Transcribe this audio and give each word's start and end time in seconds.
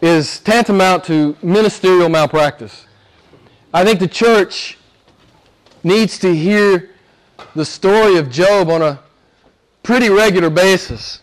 is 0.00 0.40
tantamount 0.40 1.04
to 1.04 1.36
ministerial 1.42 2.08
malpractice. 2.08 2.86
I 3.72 3.84
think 3.84 4.00
the 4.00 4.08
church 4.08 4.78
needs 5.84 6.18
to 6.20 6.34
hear 6.34 6.90
the 7.54 7.64
story 7.64 8.16
of 8.16 8.30
Job 8.30 8.68
on 8.70 8.82
a 8.82 9.00
pretty 9.82 10.08
regular 10.08 10.50
basis. 10.50 11.20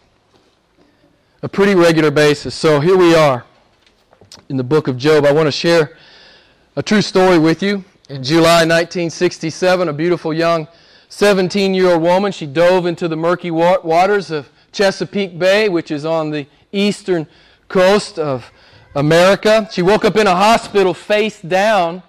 A 1.41 1.49
pretty 1.49 1.75
regular 1.75 2.11
basis. 2.11 2.55
So 2.55 2.79
here 2.79 2.97
we 2.97 3.15
are 3.15 3.45
in 4.49 4.57
the 4.57 4.63
book 4.63 4.87
of 4.87 4.97
Job. 4.97 5.25
I 5.25 5.31
want 5.31 5.47
to 5.47 5.51
share 5.51 5.97
a 6.75 6.83
true 6.83 7.01
story 7.01 7.37
with 7.39 7.63
you. 7.63 7.83
In 8.09 8.23
July 8.23 8.63
1967, 8.65 9.89
a 9.89 9.93
beautiful 9.93 10.33
young 10.33 10.67
17 11.09 11.73
year 11.73 11.91
old 11.91 12.01
woman, 12.01 12.31
she 12.31 12.45
dove 12.45 12.85
into 12.85 13.07
the 13.07 13.15
murky 13.15 13.51
waters 13.51 14.31
of 14.31 14.49
Chesapeake 14.71 15.37
Bay, 15.39 15.67
which 15.67 15.91
is 15.91 16.05
on 16.05 16.29
the 16.29 16.45
eastern 16.71 17.27
coast 17.67 18.19
of 18.19 18.51
America. 18.97 19.69
She 19.71 19.83
woke 19.83 20.03
up 20.05 20.17
in 20.17 20.25
a 20.25 20.35
hospital 20.35 20.91
face 20.91 21.39
down 21.39 22.01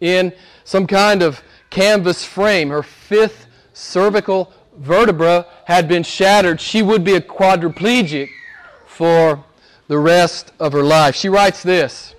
in 0.00 0.32
some 0.62 0.86
kind 0.86 1.20
of 1.20 1.42
canvas 1.68 2.24
frame. 2.24 2.70
Her 2.70 2.84
fifth 2.84 3.46
cervical 3.72 4.52
vertebra 4.76 5.46
had 5.64 5.88
been 5.88 6.04
shattered. 6.04 6.60
She 6.60 6.80
would 6.80 7.02
be 7.02 7.16
a 7.16 7.20
quadriplegic 7.20 8.30
for 8.86 9.44
the 9.88 9.98
rest 9.98 10.52
of 10.60 10.72
her 10.72 10.84
life. 10.84 11.16
She 11.16 11.28
writes 11.28 11.64
this 11.64 12.14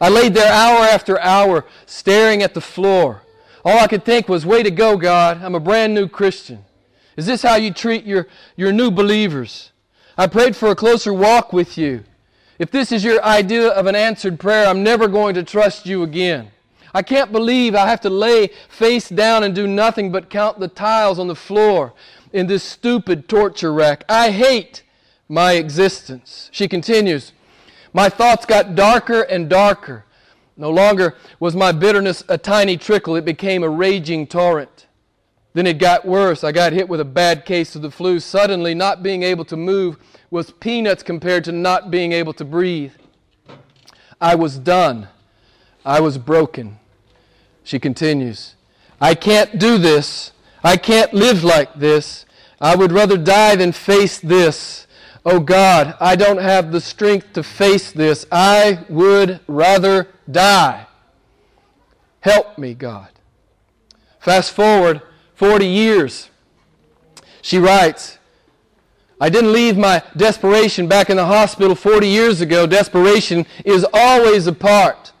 I 0.00 0.08
laid 0.08 0.32
there 0.32 0.52
hour 0.52 0.84
after 0.84 1.20
hour 1.20 1.64
staring 1.86 2.44
at 2.44 2.54
the 2.54 2.60
floor. 2.60 3.22
All 3.64 3.76
I 3.76 3.88
could 3.88 4.04
think 4.04 4.28
was, 4.28 4.46
way 4.46 4.62
to 4.62 4.70
go, 4.70 4.96
God. 4.96 5.42
I'm 5.42 5.56
a 5.56 5.60
brand 5.60 5.94
new 5.94 6.06
Christian. 6.06 6.64
Is 7.16 7.26
this 7.26 7.42
how 7.42 7.56
you 7.56 7.74
treat 7.74 8.04
your, 8.04 8.28
your 8.56 8.72
new 8.72 8.92
believers? 8.92 9.72
I 10.16 10.28
prayed 10.28 10.54
for 10.54 10.70
a 10.70 10.76
closer 10.76 11.12
walk 11.12 11.52
with 11.52 11.76
you. 11.76 12.04
If 12.60 12.70
this 12.70 12.92
is 12.92 13.02
your 13.02 13.24
idea 13.24 13.68
of 13.68 13.86
an 13.86 13.94
answered 13.94 14.38
prayer, 14.38 14.66
I'm 14.66 14.82
never 14.82 15.08
going 15.08 15.32
to 15.32 15.42
trust 15.42 15.86
you 15.86 16.02
again. 16.02 16.50
I 16.92 17.00
can't 17.00 17.32
believe 17.32 17.74
I 17.74 17.88
have 17.88 18.02
to 18.02 18.10
lay 18.10 18.48
face 18.68 19.08
down 19.08 19.44
and 19.44 19.54
do 19.54 19.66
nothing 19.66 20.12
but 20.12 20.28
count 20.28 20.60
the 20.60 20.68
tiles 20.68 21.18
on 21.18 21.26
the 21.26 21.34
floor 21.34 21.94
in 22.34 22.48
this 22.48 22.62
stupid 22.62 23.30
torture 23.30 23.72
rack. 23.72 24.04
I 24.10 24.30
hate 24.30 24.82
my 25.26 25.52
existence. 25.52 26.50
She 26.52 26.68
continues, 26.68 27.32
My 27.94 28.10
thoughts 28.10 28.44
got 28.44 28.74
darker 28.74 29.22
and 29.22 29.48
darker. 29.48 30.04
No 30.58 30.68
longer 30.68 31.16
was 31.38 31.56
my 31.56 31.72
bitterness 31.72 32.22
a 32.28 32.36
tiny 32.36 32.76
trickle, 32.76 33.16
it 33.16 33.24
became 33.24 33.62
a 33.62 33.70
raging 33.70 34.26
torrent. 34.26 34.86
Then 35.52 35.66
it 35.66 35.78
got 35.78 36.06
worse. 36.06 36.44
I 36.44 36.52
got 36.52 36.72
hit 36.72 36.88
with 36.88 37.00
a 37.00 37.04
bad 37.04 37.44
case 37.44 37.74
of 37.74 37.82
the 37.82 37.90
flu. 37.90 38.20
Suddenly, 38.20 38.74
not 38.74 39.02
being 39.02 39.22
able 39.22 39.44
to 39.46 39.56
move 39.56 39.96
was 40.30 40.52
peanuts 40.52 41.02
compared 41.02 41.44
to 41.44 41.52
not 41.52 41.90
being 41.90 42.12
able 42.12 42.32
to 42.34 42.44
breathe. 42.44 42.92
I 44.20 44.34
was 44.36 44.58
done. 44.58 45.08
I 45.84 46.00
was 46.00 46.18
broken. 46.18 46.78
She 47.64 47.78
continues, 47.78 48.54
I 49.00 49.14
can't 49.14 49.58
do 49.58 49.78
this. 49.78 50.32
I 50.62 50.76
can't 50.76 51.14
live 51.14 51.42
like 51.42 51.74
this. 51.74 52.26
I 52.60 52.76
would 52.76 52.92
rather 52.92 53.16
die 53.16 53.56
than 53.56 53.72
face 53.72 54.18
this. 54.18 54.86
Oh 55.24 55.40
God, 55.40 55.94
I 56.00 56.16
don't 56.16 56.38
have 56.38 56.72
the 56.72 56.80
strength 56.80 57.32
to 57.34 57.42
face 57.42 57.92
this. 57.92 58.26
I 58.30 58.84
would 58.88 59.40
rather 59.48 60.08
die. 60.30 60.86
Help 62.20 62.58
me, 62.58 62.74
God. 62.74 63.08
Fast 64.18 64.52
forward 64.52 65.02
40 65.40 65.64
years. 65.64 66.28
She 67.40 67.58
writes, 67.58 68.18
I 69.18 69.30
didn't 69.30 69.54
leave 69.54 69.78
my 69.78 70.02
desperation 70.14 70.86
back 70.86 71.08
in 71.08 71.16
the 71.16 71.24
hospital 71.24 71.74
40 71.74 72.06
years 72.06 72.42
ago. 72.42 72.66
Desperation 72.66 73.46
is 73.64 73.86
always 73.94 74.46
a 74.46 74.52
part 74.52 75.12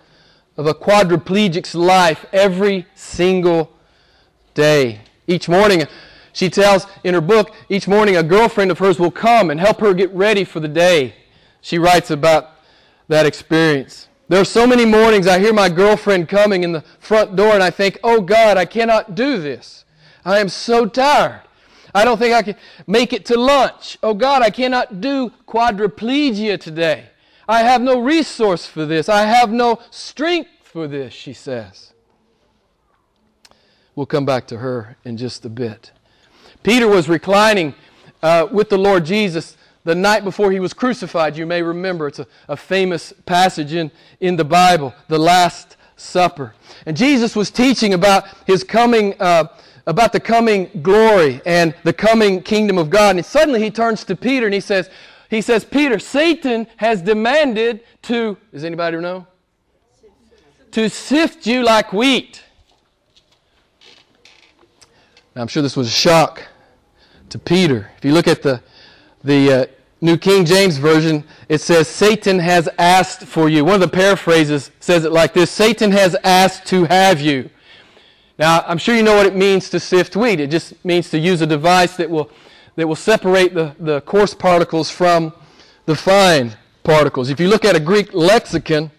of 0.58 0.66
a 0.66 0.74
quadriplegic's 0.74 1.74
life 1.74 2.26
every 2.34 2.84
single 2.94 3.72
day. 4.52 5.00
Each 5.26 5.48
morning, 5.48 5.86
she 6.34 6.50
tells 6.50 6.86
in 7.02 7.14
her 7.14 7.22
book, 7.22 7.54
each 7.70 7.88
morning 7.88 8.18
a 8.18 8.22
girlfriend 8.22 8.70
of 8.70 8.78
hers 8.78 9.00
will 9.00 9.10
come 9.10 9.48
and 9.48 9.58
help 9.58 9.80
her 9.80 9.94
get 9.94 10.12
ready 10.12 10.44
for 10.44 10.60
the 10.60 10.68
day. 10.68 11.14
She 11.62 11.78
writes 11.78 12.10
about 12.10 12.50
that 13.08 13.24
experience. 13.24 14.08
There 14.28 14.38
are 14.38 14.44
so 14.44 14.66
many 14.66 14.84
mornings 14.84 15.26
I 15.26 15.38
hear 15.38 15.54
my 15.54 15.70
girlfriend 15.70 16.28
coming 16.28 16.62
in 16.62 16.72
the 16.72 16.84
front 16.98 17.36
door 17.36 17.54
and 17.54 17.62
I 17.62 17.70
think, 17.70 17.98
oh 18.04 18.20
God, 18.20 18.58
I 18.58 18.66
cannot 18.66 19.14
do 19.14 19.40
this. 19.40 19.86
I 20.24 20.38
am 20.38 20.48
so 20.48 20.86
tired. 20.86 21.42
I 21.94 22.04
don't 22.04 22.18
think 22.18 22.34
I 22.34 22.42
can 22.42 22.56
make 22.86 23.12
it 23.12 23.26
to 23.26 23.38
lunch. 23.38 23.98
Oh 24.02 24.14
God, 24.14 24.42
I 24.42 24.50
cannot 24.50 25.00
do 25.00 25.32
quadriplegia 25.46 26.60
today. 26.60 27.06
I 27.48 27.62
have 27.62 27.82
no 27.82 28.00
resource 28.00 28.66
for 28.66 28.86
this. 28.86 29.08
I 29.08 29.22
have 29.22 29.50
no 29.50 29.80
strength 29.90 30.50
for 30.62 30.86
this, 30.86 31.12
she 31.12 31.32
says. 31.32 31.92
We'll 33.96 34.06
come 34.06 34.24
back 34.24 34.46
to 34.48 34.58
her 34.58 34.96
in 35.04 35.16
just 35.16 35.44
a 35.44 35.48
bit. 35.48 35.90
Peter 36.62 36.86
was 36.86 37.08
reclining 37.08 37.74
uh, 38.22 38.46
with 38.52 38.68
the 38.68 38.78
Lord 38.78 39.04
Jesus 39.04 39.56
the 39.82 39.94
night 39.94 40.22
before 40.22 40.52
he 40.52 40.60
was 40.60 40.72
crucified. 40.72 41.36
You 41.36 41.46
may 41.46 41.62
remember 41.62 42.06
it's 42.06 42.20
a, 42.20 42.26
a 42.48 42.56
famous 42.56 43.12
passage 43.26 43.74
in, 43.74 43.90
in 44.20 44.36
the 44.36 44.44
Bible, 44.44 44.94
the 45.08 45.18
Last 45.18 45.76
Supper. 45.96 46.54
And 46.86 46.96
Jesus 46.96 47.34
was 47.34 47.50
teaching 47.50 47.94
about 47.94 48.24
his 48.46 48.62
coming. 48.62 49.20
Uh, 49.20 49.48
about 49.90 50.12
the 50.12 50.20
coming 50.20 50.70
glory 50.82 51.42
and 51.44 51.74
the 51.82 51.92
coming 51.92 52.40
kingdom 52.40 52.78
of 52.78 52.90
God. 52.90 53.16
And 53.16 53.26
suddenly 53.26 53.60
he 53.60 53.72
turns 53.72 54.04
to 54.04 54.14
Peter 54.14 54.46
and 54.46 54.54
he 54.54 54.60
says, 54.60 54.88
he 55.28 55.40
says, 55.40 55.64
Peter, 55.64 55.98
Satan 55.98 56.68
has 56.76 57.02
demanded 57.02 57.80
to, 58.02 58.36
does 58.52 58.62
anybody 58.62 58.98
know? 58.98 59.26
To 60.70 60.88
sift 60.88 61.44
you 61.44 61.64
like 61.64 61.92
wheat. 61.92 62.44
Now, 65.34 65.42
I'm 65.42 65.48
sure 65.48 65.60
this 65.60 65.76
was 65.76 65.88
a 65.88 65.90
shock 65.90 66.46
to 67.30 67.38
Peter. 67.38 67.90
If 67.98 68.04
you 68.04 68.12
look 68.12 68.28
at 68.28 68.42
the, 68.42 68.62
the 69.24 69.52
uh, 69.52 69.66
New 70.00 70.16
King 70.16 70.44
James 70.44 70.76
Version, 70.78 71.24
it 71.48 71.60
says, 71.60 71.88
Satan 71.88 72.38
has 72.38 72.68
asked 72.78 73.24
for 73.24 73.48
you. 73.48 73.64
One 73.64 73.74
of 73.74 73.80
the 73.80 73.88
paraphrases 73.88 74.70
says 74.78 75.04
it 75.04 75.10
like 75.10 75.34
this 75.34 75.50
Satan 75.50 75.90
has 75.90 76.14
asked 76.22 76.66
to 76.66 76.84
have 76.84 77.20
you. 77.20 77.50
Now, 78.40 78.64
I'm 78.66 78.78
sure 78.78 78.96
you 78.96 79.02
know 79.02 79.16
what 79.16 79.26
it 79.26 79.36
means 79.36 79.68
to 79.68 79.78
sift 79.78 80.16
wheat. 80.16 80.40
It 80.40 80.50
just 80.50 80.82
means 80.82 81.10
to 81.10 81.18
use 81.18 81.42
a 81.42 81.46
device 81.46 81.96
that 81.96 82.08
will 82.08 82.30
that 82.76 82.86
will 82.86 82.96
separate 82.96 83.52
the, 83.52 83.74
the 83.78 84.00
coarse 84.00 84.32
particles 84.32 84.90
from 84.90 85.34
the 85.84 85.94
fine 85.94 86.56
particles. 86.82 87.28
If 87.28 87.38
you 87.38 87.48
look 87.48 87.66
at 87.66 87.76
a 87.76 87.80
Greek 87.80 88.14
lexicon, 88.14 88.90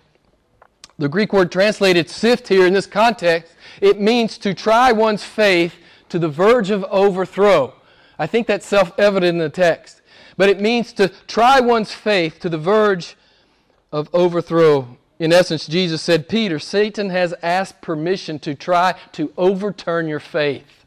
the 1.00 1.10
Greek 1.10 1.34
word 1.34 1.52
translated 1.52 2.08
sift 2.08 2.50
here 2.50 2.68
in 2.68 2.74
this 2.74 2.86
context, 2.86 3.56
it 3.82 4.00
means 4.00 4.38
to 4.38 4.54
try 4.54 4.92
one's 4.92 5.24
faith 5.24 5.74
to 6.10 6.20
the 6.20 6.30
verge 6.30 6.70
of 6.70 6.84
overthrow. 6.92 7.74
I 8.20 8.28
think 8.28 8.46
that's 8.46 8.68
self 8.68 8.92
evident 9.00 9.30
in 9.30 9.38
the 9.40 9.50
text. 9.50 10.04
But 10.38 10.50
it 10.50 10.62
means 10.62 10.94
to 10.94 11.08
try 11.26 11.60
one's 11.60 11.92
faith 11.92 12.40
to 12.42 12.50
the 12.50 12.60
verge 12.60 13.16
of 13.92 14.08
overthrow. 14.14 15.00
In 15.22 15.32
essence, 15.32 15.68
Jesus 15.68 16.02
said, 16.02 16.28
Peter, 16.28 16.58
Satan 16.58 17.12
has 17.12 17.36
asked 17.44 17.80
permission 17.80 18.40
to 18.40 18.56
try 18.56 18.96
to 19.12 19.32
overturn 19.38 20.08
your 20.08 20.20
faith. 20.20 20.84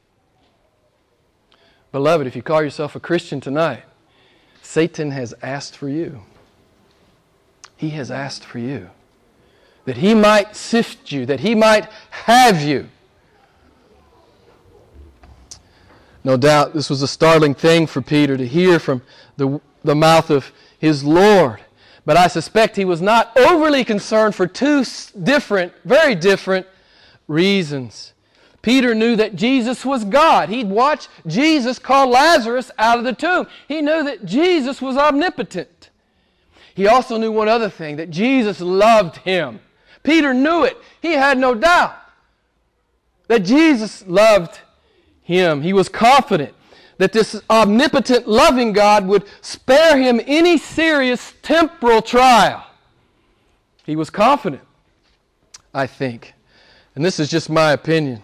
Beloved, 1.93 2.27
if 2.27 2.35
you 2.35 2.43
call 2.43 2.61
yourself 2.61 2.97
a 2.97 3.01
Christian 3.01 3.41
tonight, 3.41 3.85
Satan 4.61 5.13
has 5.13 5.35
asked 5.41 5.77
for 5.77 5.89
you. 5.89 6.23
He 7.77 7.91
has 7.91 8.11
asked 8.11 8.45
for 8.45 8.59
you. 8.59 8.91
That 9.85 9.99
he 9.99 10.17
might 10.17 10.57
sift 10.57 11.13
you, 11.13 11.27
that 11.27 11.39
he 11.39 11.55
might 11.55 11.89
have 12.11 12.61
you. 12.61 12.89
No 16.25 16.37
doubt 16.37 16.75
this 16.75 16.91
was 16.91 17.03
a 17.03 17.09
startling 17.09 17.55
thing 17.55 17.87
for 17.87 18.03
Peter 18.03 18.37
to 18.37 18.49
hear 18.49 18.81
from 18.81 19.03
the, 19.37 19.61
the 19.85 19.95
mouth 19.95 20.29
of 20.29 20.51
his 20.77 21.05
Lord. 21.05 21.61
But 22.05 22.17
I 22.17 22.27
suspect 22.27 22.77
he 22.77 22.85
was 22.85 23.01
not 23.01 23.37
overly 23.37 23.85
concerned 23.85 24.35
for 24.35 24.47
two 24.47 24.85
different, 25.23 25.73
very 25.85 26.15
different 26.15 26.67
reasons. 27.29 28.13
Peter 28.61 28.95
knew 28.95 29.17
that 29.17 29.37
Jesus 29.37 29.85
was 29.85 30.05
God. 30.05 30.49
He'd 30.49 30.69
watched 30.69 31.09
Jesus 31.27 31.79
call 31.79 32.09
Lazarus 32.09 32.71
out 32.79 32.99
of 32.99 33.05
the 33.05 33.13
tomb. 33.13 33.47
He 33.69 33.83
knew 33.83 34.03
that 34.05 34.25
Jesus 34.25 34.81
was 34.81 34.97
omnipotent. 34.97 35.91
He 36.75 36.89
also 36.89 37.19
knew 37.19 37.31
one 37.31 37.49
other 37.49 37.71
thing 37.71 37.97
that 37.97 38.11
Jesus 38.11 38.61
loved 38.61 39.19
him. 39.19 39.61
Peter 40.03 40.35
knew 40.35 40.65
it. 40.65 40.77
He 41.01 41.13
had 41.13 41.39
no 41.39 41.55
doubt 41.55 41.95
that 43.29 43.41
Jesus 43.41 44.05
loved 44.07 44.61
him. 45.23 45.63
He 45.63 45.73
was 45.73 45.89
confident 45.89 46.55
that 46.99 47.13
this 47.13 47.41
omnipotent, 47.51 48.29
loving 48.29 48.73
God 48.73 49.07
would 49.07 49.25
spare 49.41 49.97
him 49.97 50.21
any 50.27 50.59
serious 50.59 51.35
temporal 51.43 52.03
trial. 52.03 52.65
He 53.85 53.97
was 53.97 54.11
confident, 54.11 54.63
I 55.73 55.87
think. 55.87 56.35
And 56.95 57.05
this 57.05 57.19
is 57.19 57.29
just 57.29 57.51
my 57.51 57.73
opinion. 57.73 58.23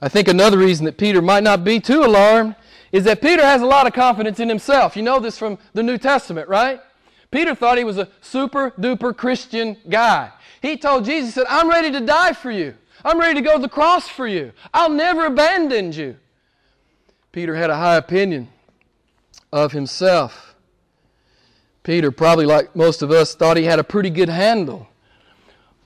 I 0.00 0.08
think 0.08 0.28
another 0.28 0.58
reason 0.58 0.84
that 0.84 0.98
Peter 0.98 1.22
might 1.22 1.42
not 1.42 1.64
be 1.64 1.80
too 1.80 2.04
alarmed 2.04 2.54
is 2.92 3.04
that 3.04 3.22
Peter 3.22 3.42
has 3.42 3.62
a 3.62 3.66
lot 3.66 3.86
of 3.86 3.92
confidence 3.92 4.38
in 4.38 4.48
himself. 4.48 4.96
You 4.96 5.02
know 5.02 5.18
this 5.18 5.38
from 5.38 5.58
the 5.72 5.82
New 5.82 5.98
Testament, 5.98 6.48
right? 6.48 6.80
Peter 7.30 7.54
thought 7.54 7.78
he 7.78 7.84
was 7.84 7.98
a 7.98 8.08
super 8.20 8.70
duper 8.72 9.16
Christian 9.16 9.76
guy. 9.88 10.30
He 10.62 10.76
told 10.76 11.04
Jesus, 11.04 11.30
he 11.30 11.40
said, 11.40 11.46
I'm 11.48 11.68
ready 11.68 11.90
to 11.90 12.00
die 12.00 12.32
for 12.32 12.50
you. 12.50 12.74
I'm 13.04 13.18
ready 13.18 13.34
to 13.34 13.40
go 13.42 13.56
to 13.56 13.62
the 13.62 13.68
cross 13.68 14.08
for 14.08 14.28
you. 14.28 14.52
I'll 14.72 14.90
never 14.90 15.26
abandon 15.26 15.92
you. 15.92 16.16
Peter 17.34 17.56
had 17.56 17.68
a 17.68 17.74
high 17.74 17.96
opinion 17.96 18.46
of 19.52 19.72
himself. 19.72 20.54
Peter, 21.82 22.12
probably 22.12 22.46
like 22.46 22.76
most 22.76 23.02
of 23.02 23.10
us, 23.10 23.34
thought 23.34 23.56
he 23.56 23.64
had 23.64 23.80
a 23.80 23.82
pretty 23.82 24.08
good 24.08 24.28
handle 24.28 24.86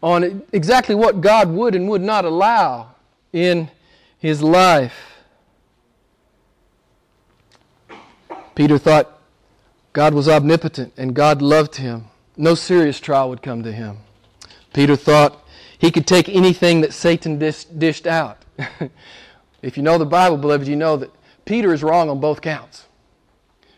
on 0.03 0.43
exactly 0.53 0.95
what 0.95 1.23
God 1.23 1.51
would 1.51 1.75
and 1.75 1.89
would 1.89 2.03
not 2.03 2.27
allow 2.27 2.91
in 3.33 3.71
his 4.19 4.43
life. 4.43 5.23
Peter 8.55 8.77
thought 8.77 9.19
God 9.95 10.13
was 10.13 10.29
omnipotent 10.29 10.93
and 10.99 11.15
God 11.15 11.41
loved 11.41 11.77
him. 11.77 12.09
No 12.37 12.55
serious 12.55 13.01
trial 13.01 13.31
would 13.31 13.41
come 13.41 13.63
to 13.63 13.73
him. 13.73 13.97
Peter 14.75 14.97
thought 14.97 15.43
he 15.79 15.91
could 15.91 16.07
take 16.07 16.29
anything 16.29 16.83
that 16.83 16.93
Satan 16.93 17.39
dish, 17.39 17.65
dished 17.65 18.07
out. 18.07 18.45
if 19.63 19.79
you 19.79 19.83
know 19.83 19.97
the 19.97 20.05
Bible, 20.05 20.37
beloved, 20.37 20.69
you 20.69 20.77
know 20.77 20.99
that 20.99 21.11
Peter 21.49 21.73
is 21.73 21.83
wrong 21.83 22.11
on 22.11 22.21
both 22.21 22.43
counts. 22.43 22.85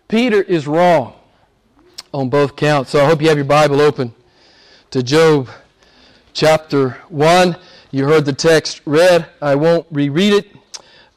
Peter 0.09 0.43
is 0.43 0.67
wrong 0.67 1.15
on 2.13 2.29
both 2.29 2.57
counts. 2.57 2.91
So 2.91 3.01
I 3.01 3.07
hope 3.07 3.23
you 3.23 3.29
have 3.29 3.39
your 3.39 3.45
Bible 3.45 3.81
open 3.81 4.13
to 4.91 5.05
Job 5.05 5.49
chapter 6.33 6.99
1. 7.11 7.57
You 7.93 8.07
heard 8.07 8.25
the 8.25 8.33
text 8.33 8.81
read. 8.87 9.25
I 9.41 9.55
won't 9.55 9.87
reread 9.93 10.33
it. 10.33 10.49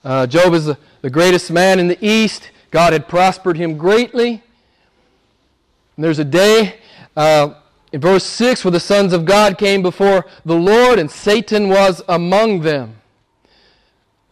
Uh, 0.04 0.28
Job 0.28 0.54
is 0.54 0.66
the, 0.66 0.78
the 1.02 1.10
greatest 1.10 1.50
man 1.50 1.80
in 1.80 1.88
the 1.88 1.98
East. 2.06 2.52
God 2.70 2.94
had 2.94 3.08
prospered 3.08 3.58
him 3.58 3.76
greatly. 3.76 4.44
And 5.96 6.06
there's 6.06 6.20
a 6.20 6.24
day 6.24 6.76
uh, 7.18 7.56
in 7.92 8.00
verse 8.00 8.26
6 8.26 8.64
where 8.64 8.72
the 8.72 8.80
sons 8.80 9.12
of 9.12 9.26
God 9.26 9.58
came 9.58 9.82
before 9.82 10.28
the 10.46 10.54
Lord 10.54 11.00
and 11.00 11.10
Satan 11.10 11.70
was 11.70 12.04
among 12.08 12.62
them. 12.62 12.98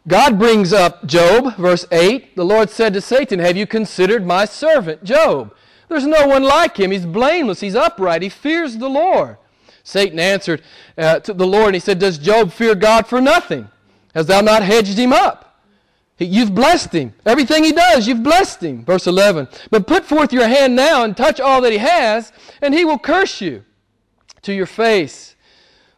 God 0.07 0.39
brings 0.39 0.74
up 0.74 1.06
Job, 1.06 1.56
verse 1.57 1.86
8. 1.92 2.36
The 2.36 2.45
Lord 2.45 2.69
said 2.69 2.94
to 2.94 3.01
Satan, 3.01 3.39
Have 3.39 3.56
you 3.56 3.68
considered 3.68 4.25
my 4.25 4.45
servant 4.45 5.03
Job? 5.03 5.53
There's 5.89 6.07
no 6.07 6.27
one 6.27 6.44
like 6.44 6.77
him. 6.77 6.92
He's 6.92 7.06
blameless. 7.06 7.59
He's 7.59 7.75
upright. 7.75 8.21
He 8.21 8.30
fears 8.30 8.77
the 8.77 8.89
Lord. 8.89 9.38
Satan 9.83 10.19
answered 10.19 10.62
uh, 10.98 11.19
to 11.19 11.33
the 11.33 11.45
Lord 11.45 11.68
and 11.68 11.75
he 11.75 11.80
said, 11.80 12.00
Does 12.00 12.18
Job 12.18 12.51
fear 12.51 12.75
God 12.75 13.07
for 13.07 13.21
nothing? 13.21 13.68
Has 14.15 14.27
thou 14.27 14.42
not 14.42 14.63
hedged 14.63 14.98
him 14.98 15.13
up? 15.13 15.51
You've 16.18 16.53
blessed 16.53 16.94
him. 16.94 17.13
Everything 17.25 17.63
he 17.63 17.71
does, 17.71 18.07
you've 18.07 18.24
blessed 18.24 18.63
him. 18.63 18.86
Verse 18.86 19.07
11. 19.07 19.48
But 19.71 19.88
put 19.88 20.06
forth 20.06 20.31
your 20.31 20.48
hand 20.48 20.75
now 20.75 21.03
and 21.03 21.18
touch 21.18 21.39
all 21.39 21.62
that 21.62 21.71
he 21.71 21.80
has, 21.80 22.31
and 22.62 22.74
he 22.74 22.86
will 22.86 23.00
curse 23.00 23.42
you 23.42 23.63
to 24.44 24.53
your 24.53 24.68
face. 24.68 25.30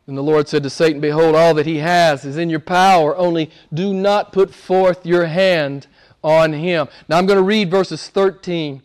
And 0.06 0.18
the 0.18 0.22
Lord 0.22 0.50
said 0.50 0.64
to 0.64 0.70
Satan, 0.70 1.00
Behold, 1.00 1.36
all 1.36 1.54
that 1.54 1.66
he 1.66 1.78
has 1.78 2.26
is 2.26 2.38
in 2.38 2.50
your 2.50 2.60
power, 2.60 3.16
only 3.16 3.50
do 3.74 3.94
not 3.94 4.34
put 4.34 4.54
forth 4.54 5.06
your 5.06 5.26
hand 5.26 5.88
on 6.24 6.54
him. 6.54 6.88
Now 7.08 7.18
I'm 7.18 7.26
going 7.26 7.38
to 7.38 7.44
read 7.44 7.72
verses 7.72 8.10
13 8.10 8.82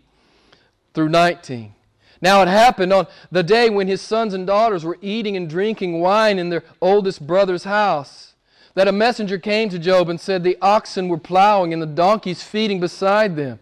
through 0.95 1.09
19. 1.09 1.75
Now 2.21 2.43
it 2.43 2.49
happened 2.49 2.93
on 2.93 3.07
the 3.31 3.43
day 3.43 3.71
when 3.71 3.87
his 3.87 4.01
sons 4.01 4.35
and 4.35 4.47
daughters 4.47 4.85
were 4.85 4.99
eating 5.01 5.37
and 5.37 5.49
drinking 5.49 6.01
wine 6.01 6.39
in 6.39 6.51
their 6.51 6.65
oldest 6.81 7.27
brother's 7.27 7.65
house 7.65 8.35
that 8.75 8.89
a 8.89 8.93
messenger 8.93 9.39
came 9.39 9.69
to 9.69 9.79
Job 9.79 10.09
and 10.09 10.21
said, 10.21 10.45
The 10.45 10.59
oxen 10.63 11.09
were 11.09 11.19
plowing 11.19 11.73
and 11.73 11.83
the 11.83 11.87
donkeys 11.87 12.45
feeding 12.45 12.79
beside 12.79 13.35
them, 13.35 13.59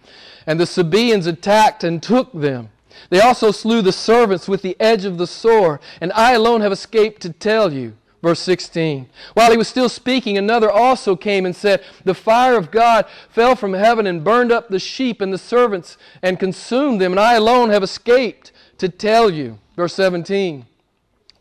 and 0.47 0.61
the 0.61 0.67
Sabaeans 0.67 1.27
attacked 1.27 1.85
and 1.85 2.03
took 2.03 2.33
them. 2.33 2.69
They 3.11 3.21
also 3.21 3.51
slew 3.51 3.83
the 3.83 3.93
servants 3.93 4.49
with 4.49 4.63
the 4.63 4.77
edge 4.81 5.05
of 5.05 5.19
the 5.19 5.27
sword, 5.27 5.81
and 6.01 6.13
I 6.13 6.33
alone 6.33 6.61
have 6.61 6.73
escaped 6.73 7.23
to 7.23 7.31
tell 7.31 7.73
you. 7.73 7.95
Verse 8.23 8.41
16. 8.41 9.09
While 9.35 9.51
he 9.51 9.57
was 9.57 9.69
still 9.69 9.89
speaking, 9.89 10.37
another 10.37 10.71
also 10.71 11.15
came 11.15 11.47
and 11.47 11.55
said, 11.55 11.85
The 12.05 12.15
fire 12.15 12.57
of 12.57 12.71
God 12.71 13.07
fell 13.29 13.55
from 13.55 13.75
heaven 13.75 14.07
and 14.07 14.25
burned 14.25 14.51
up 14.51 14.69
the 14.69 14.79
sheep 14.79 15.21
and 15.21 15.33
the 15.33 15.39
servants 15.39 15.97
and 16.23 16.41
consumed 16.41 17.01
them, 17.01 17.13
and 17.13 17.21
I 17.21 17.35
alone 17.35 17.71
have 17.71 17.83
escaped 17.83 18.53
to 18.79 18.89
tell 18.89 19.31
you. 19.31 19.59
Verse 19.77 19.95
17. 19.95 20.67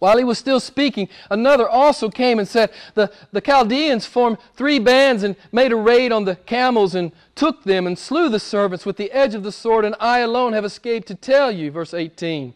While 0.05 0.19
he 0.19 0.23
was 0.23 0.37
still 0.37 0.59
speaking, 0.59 1.09
another 1.31 1.67
also 1.67 2.11
came 2.11 2.37
and 2.37 2.47
said, 2.47 2.69
the, 2.93 3.11
the 3.31 3.41
Chaldeans 3.41 4.05
formed 4.05 4.37
three 4.53 4.77
bands 4.77 5.23
and 5.23 5.35
made 5.51 5.71
a 5.71 5.75
raid 5.75 6.11
on 6.11 6.25
the 6.25 6.35
camels 6.35 6.93
and 6.93 7.11
took 7.33 7.63
them 7.63 7.87
and 7.87 7.97
slew 7.97 8.29
the 8.29 8.39
servants 8.39 8.85
with 8.85 8.97
the 8.97 9.11
edge 9.11 9.33
of 9.33 9.41
the 9.41 9.51
sword, 9.51 9.83
and 9.83 9.95
I 9.99 10.19
alone 10.19 10.53
have 10.53 10.63
escaped 10.63 11.07
to 11.07 11.15
tell 11.15 11.49
you. 11.49 11.71
Verse 11.71 11.91
18. 11.91 12.53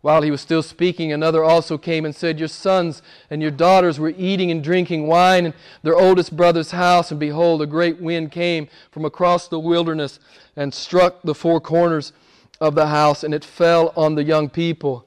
While 0.00 0.22
he 0.22 0.30
was 0.30 0.40
still 0.40 0.62
speaking, 0.62 1.12
another 1.12 1.44
also 1.44 1.76
came 1.76 2.06
and 2.06 2.16
said, 2.16 2.38
Your 2.38 2.48
sons 2.48 3.02
and 3.28 3.42
your 3.42 3.50
daughters 3.50 4.00
were 4.00 4.14
eating 4.16 4.50
and 4.50 4.64
drinking 4.64 5.06
wine 5.06 5.44
in 5.44 5.54
their 5.82 5.96
oldest 5.96 6.34
brother's 6.34 6.70
house, 6.70 7.10
and 7.10 7.20
behold, 7.20 7.60
a 7.60 7.66
great 7.66 8.00
wind 8.00 8.32
came 8.32 8.68
from 8.90 9.04
across 9.04 9.48
the 9.48 9.60
wilderness 9.60 10.18
and 10.56 10.72
struck 10.72 11.20
the 11.24 11.34
four 11.34 11.60
corners 11.60 12.14
of 12.58 12.74
the 12.74 12.86
house, 12.86 13.22
and 13.22 13.34
it 13.34 13.44
fell 13.44 13.92
on 13.98 14.14
the 14.14 14.24
young 14.24 14.48
people, 14.48 15.04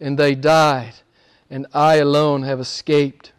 and 0.00 0.18
they 0.18 0.34
died 0.34 0.94
and 1.50 1.66
I 1.72 1.96
alone 1.96 2.42
have 2.42 2.60
escaped 2.60 3.32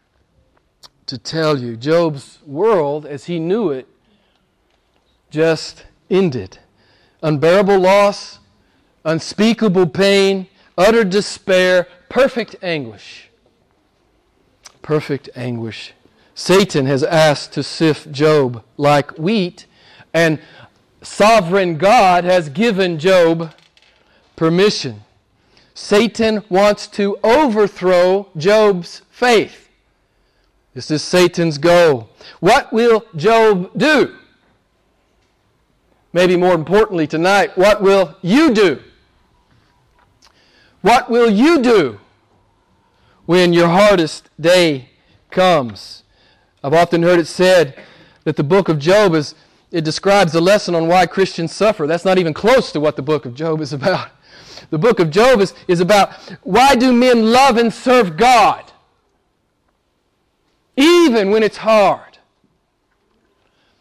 to 1.06 1.18
tell 1.18 1.60
you. 1.60 1.76
Job's 1.76 2.40
world, 2.46 3.06
as 3.06 3.26
he 3.26 3.40
knew 3.40 3.70
it, 3.70 3.88
just 5.30 5.86
ended. 6.10 6.60
Unbearable 7.22 7.80
loss, 7.80 8.40
unspeakable 9.04 9.88
pain, 9.88 10.48
utter 10.78 11.04
despair, 11.04 11.88
perfect 12.10 12.56
anguish. 12.62 13.30
Perfect 14.82 15.30
anguish. 15.36 15.94
Satan 16.34 16.86
has 16.86 17.04
asked 17.04 17.54
to 17.54 17.64
sift 17.64 18.12
Job 18.12 18.64
like 18.78 19.12
wheat, 19.18 19.66
and 20.14 20.40
sovereign 21.02 21.78
God 21.78 22.24
has 22.24 22.50
given 22.50 22.98
Job 22.98 23.54
permission. 24.36 25.04
Satan 25.80 26.44
wants 26.50 26.88
to 26.88 27.18
overthrow 27.24 28.28
Job's 28.36 29.02
faith. 29.10 29.70
This 30.74 30.92
is 30.92 31.02
Satan's 31.02 31.58
goal. 31.58 32.10
What 32.42 32.74
will 32.74 33.06
Job 33.16 33.72
do? 33.78 34.14
Maybe 36.12 36.36
more 36.36 36.54
importantly 36.54 37.08
tonight, 37.08 37.58
what 37.58 37.82
will 37.82 38.18
you 38.22 38.54
do? 38.54 38.82
What 40.82 41.10
will 41.10 41.30
you 41.30 41.62
do 41.62 42.02
when 43.26 43.54
your 43.54 43.70
hardest 43.70 44.30
day 44.40 44.90
comes? 45.32 46.04
I've 46.62 46.74
often 46.74 47.04
heard 47.04 47.20
it 47.20 47.28
said 47.28 47.82
that 48.26 48.36
the 48.36 48.44
book 48.44 48.68
of 48.68 48.80
Job 48.80 49.16
is 49.16 49.34
it 49.72 49.86
describes 49.86 50.36
a 50.36 50.42
lesson 50.42 50.76
on 50.76 50.88
why 50.90 51.06
Christians 51.06 51.54
suffer. 51.54 51.88
That's 51.88 52.06
not 52.06 52.18
even 52.18 52.34
close 52.34 52.72
to 52.74 52.82
what 52.82 52.98
the 52.98 53.02
book 53.02 53.26
of 53.26 53.34
Job 53.34 53.62
is 53.62 53.72
about. 53.72 54.10
The 54.70 54.78
book 54.78 55.00
of 55.00 55.10
Job 55.10 55.42
is, 55.42 55.54
is 55.68 55.80
about 55.80 56.14
why 56.44 56.76
do 56.76 56.92
men 56.94 57.32
love 57.32 57.58
and 57.58 57.74
serve 57.74 58.18
God? 58.18 58.72
Even 60.76 61.32
when 61.32 61.44
it's 61.44 61.58
hard. 61.58 62.18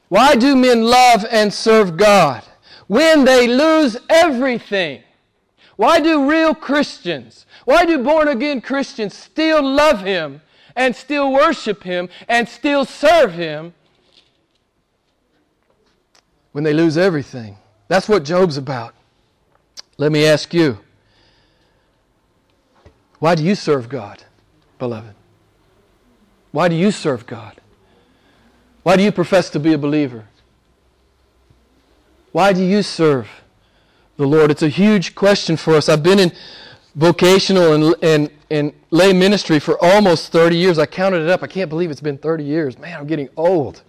Why 0.08 0.34
do 0.36 0.56
men 0.56 0.82
love 0.82 1.24
and 1.30 1.52
serve 1.52 1.96
God? 1.96 2.42
When 2.86 3.24
they 3.24 3.46
lose 3.46 3.96
everything. 4.08 5.02
Why 5.78 6.00
do 6.00 6.28
real 6.28 6.56
Christians, 6.56 7.46
why 7.64 7.84
do 7.84 8.02
born 8.02 8.26
again 8.26 8.60
Christians 8.60 9.14
still 9.14 9.62
love 9.62 10.00
Him 10.00 10.40
and 10.74 10.94
still 10.96 11.32
worship 11.32 11.84
Him 11.84 12.08
and 12.26 12.48
still 12.48 12.84
serve 12.84 13.32
Him 13.32 13.74
when 16.50 16.64
they 16.64 16.72
lose 16.72 16.98
everything? 16.98 17.58
That's 17.86 18.08
what 18.08 18.24
Job's 18.24 18.56
about. 18.56 18.92
Let 19.98 20.12
me 20.12 20.24
ask 20.24 20.54
you 20.54 20.78
why 23.18 23.34
do 23.34 23.42
you 23.42 23.56
serve 23.56 23.88
God, 23.88 24.22
beloved? 24.78 25.14
Why 26.52 26.68
do 26.68 26.76
you 26.76 26.92
serve 26.92 27.26
God? 27.26 27.60
Why 28.84 28.96
do 28.96 29.02
you 29.02 29.10
profess 29.10 29.50
to 29.50 29.60
be 29.60 29.72
a 29.72 29.78
believer? 29.78 30.26
Why 32.30 32.52
do 32.52 32.64
you 32.64 32.82
serve 32.82 33.28
the 34.16 34.26
Lord? 34.26 34.52
It's 34.52 34.62
a 34.62 34.68
huge 34.68 35.16
question 35.16 35.56
for 35.56 35.74
us. 35.74 35.88
I've 35.88 36.04
been 36.04 36.20
in 36.20 36.32
vocational 36.94 37.72
and, 37.72 37.94
and, 38.02 38.30
and 38.50 38.72
lay 38.90 39.12
ministry 39.12 39.58
for 39.58 39.82
almost 39.84 40.30
30 40.30 40.56
years. 40.56 40.78
I 40.78 40.86
counted 40.86 41.22
it 41.22 41.28
up. 41.28 41.42
I 41.42 41.48
can't 41.48 41.68
believe 41.68 41.90
it's 41.90 42.00
been 42.00 42.18
30 42.18 42.44
years. 42.44 42.78
Man, 42.78 42.96
I'm 42.96 43.06
getting 43.08 43.28
old 43.36 43.82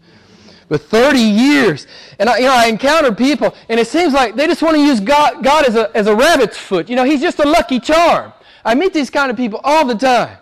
but 0.69 0.81
30 0.81 1.19
years. 1.19 1.87
And 2.19 2.29
I, 2.29 2.37
you 2.37 2.45
know, 2.45 2.53
I 2.53 2.67
encountered 2.67 3.17
people, 3.17 3.53
and 3.67 3.79
it 3.79 3.87
seems 3.87 4.13
like 4.13 4.35
they 4.35 4.47
just 4.47 4.61
want 4.61 4.75
to 4.75 4.81
use 4.81 4.99
God, 4.99 5.43
God 5.43 5.65
as, 5.65 5.75
a, 5.75 5.95
as 5.97 6.07
a 6.07 6.15
rabbit's 6.15 6.57
foot. 6.57 6.87
You 6.87 6.95
know, 6.95 7.03
He's 7.03 7.21
just 7.21 7.39
a 7.39 7.47
lucky 7.47 7.79
charm. 7.79 8.31
I 8.63 8.75
meet 8.75 8.93
these 8.93 9.09
kind 9.09 9.31
of 9.31 9.37
people 9.37 9.59
all 9.63 9.85
the 9.85 9.95
time. 9.95 10.37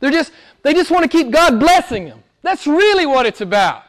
They're 0.00 0.10
just, 0.10 0.32
they 0.62 0.72
just 0.72 0.90
want 0.90 1.02
to 1.02 1.08
keep 1.08 1.30
God 1.30 1.58
blessing 1.58 2.06
them. 2.06 2.22
That's 2.42 2.66
really 2.66 3.06
what 3.06 3.26
it's 3.26 3.40
about. 3.40 3.84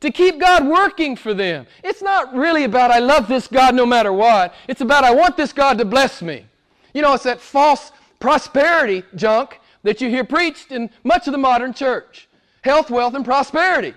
To 0.00 0.12
keep 0.12 0.38
God 0.38 0.66
working 0.66 1.16
for 1.16 1.34
them. 1.34 1.66
It's 1.82 2.02
not 2.02 2.32
really 2.34 2.64
about, 2.64 2.90
I 2.90 3.00
love 3.00 3.26
this 3.26 3.48
God 3.48 3.74
no 3.74 3.84
matter 3.84 4.12
what. 4.12 4.54
It's 4.68 4.80
about, 4.80 5.02
I 5.02 5.12
want 5.12 5.36
this 5.36 5.52
God 5.52 5.78
to 5.78 5.84
bless 5.84 6.22
me. 6.22 6.46
You 6.94 7.02
know, 7.02 7.14
it's 7.14 7.24
that 7.24 7.40
false 7.40 7.90
prosperity 8.20 9.02
junk 9.14 9.60
that 9.82 10.00
you 10.00 10.08
hear 10.08 10.24
preached 10.24 10.70
in 10.72 10.90
much 11.04 11.26
of 11.26 11.32
the 11.32 11.38
modern 11.38 11.72
church 11.72 12.28
health, 12.62 12.90
wealth, 12.90 13.14
and 13.14 13.24
prosperity. 13.24 13.94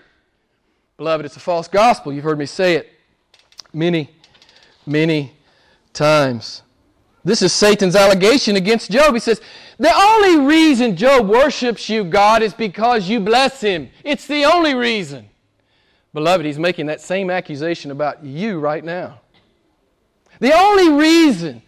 Beloved, 1.02 1.26
it's 1.26 1.36
a 1.36 1.40
false 1.40 1.68
gospel. 1.68 2.14
You've 2.14 2.24
heard 2.24 2.38
me 2.38 2.46
say 2.46 2.76
it 2.76 2.92
many, 3.74 4.12
many 4.86 5.34
times. 5.94 6.62
This 7.26 7.42
is 7.42 7.52
Satan's 7.52 7.96
allegation 7.96 8.56
against 8.56 8.92
Job. 8.92 9.16
He 9.16 9.20
says, 9.20 9.42
The 9.80 9.92
only 9.92 10.46
reason 10.46 10.96
Job 10.96 11.28
worships 11.28 11.90
you, 11.90 12.04
God, 12.04 12.44
is 12.44 12.54
because 12.54 13.10
you 13.10 13.20
bless 13.20 13.62
him. 13.62 13.90
It's 14.04 14.28
the 14.28 14.46
only 14.46 14.76
reason. 14.76 15.28
Beloved, 16.14 16.46
he's 16.46 16.60
making 16.60 16.86
that 16.86 17.02
same 17.02 17.32
accusation 17.32 17.90
about 17.90 18.24
you 18.24 18.60
right 18.60 18.84
now. 18.84 19.22
The 20.38 20.54
only 20.54 21.02
reason 21.02 21.64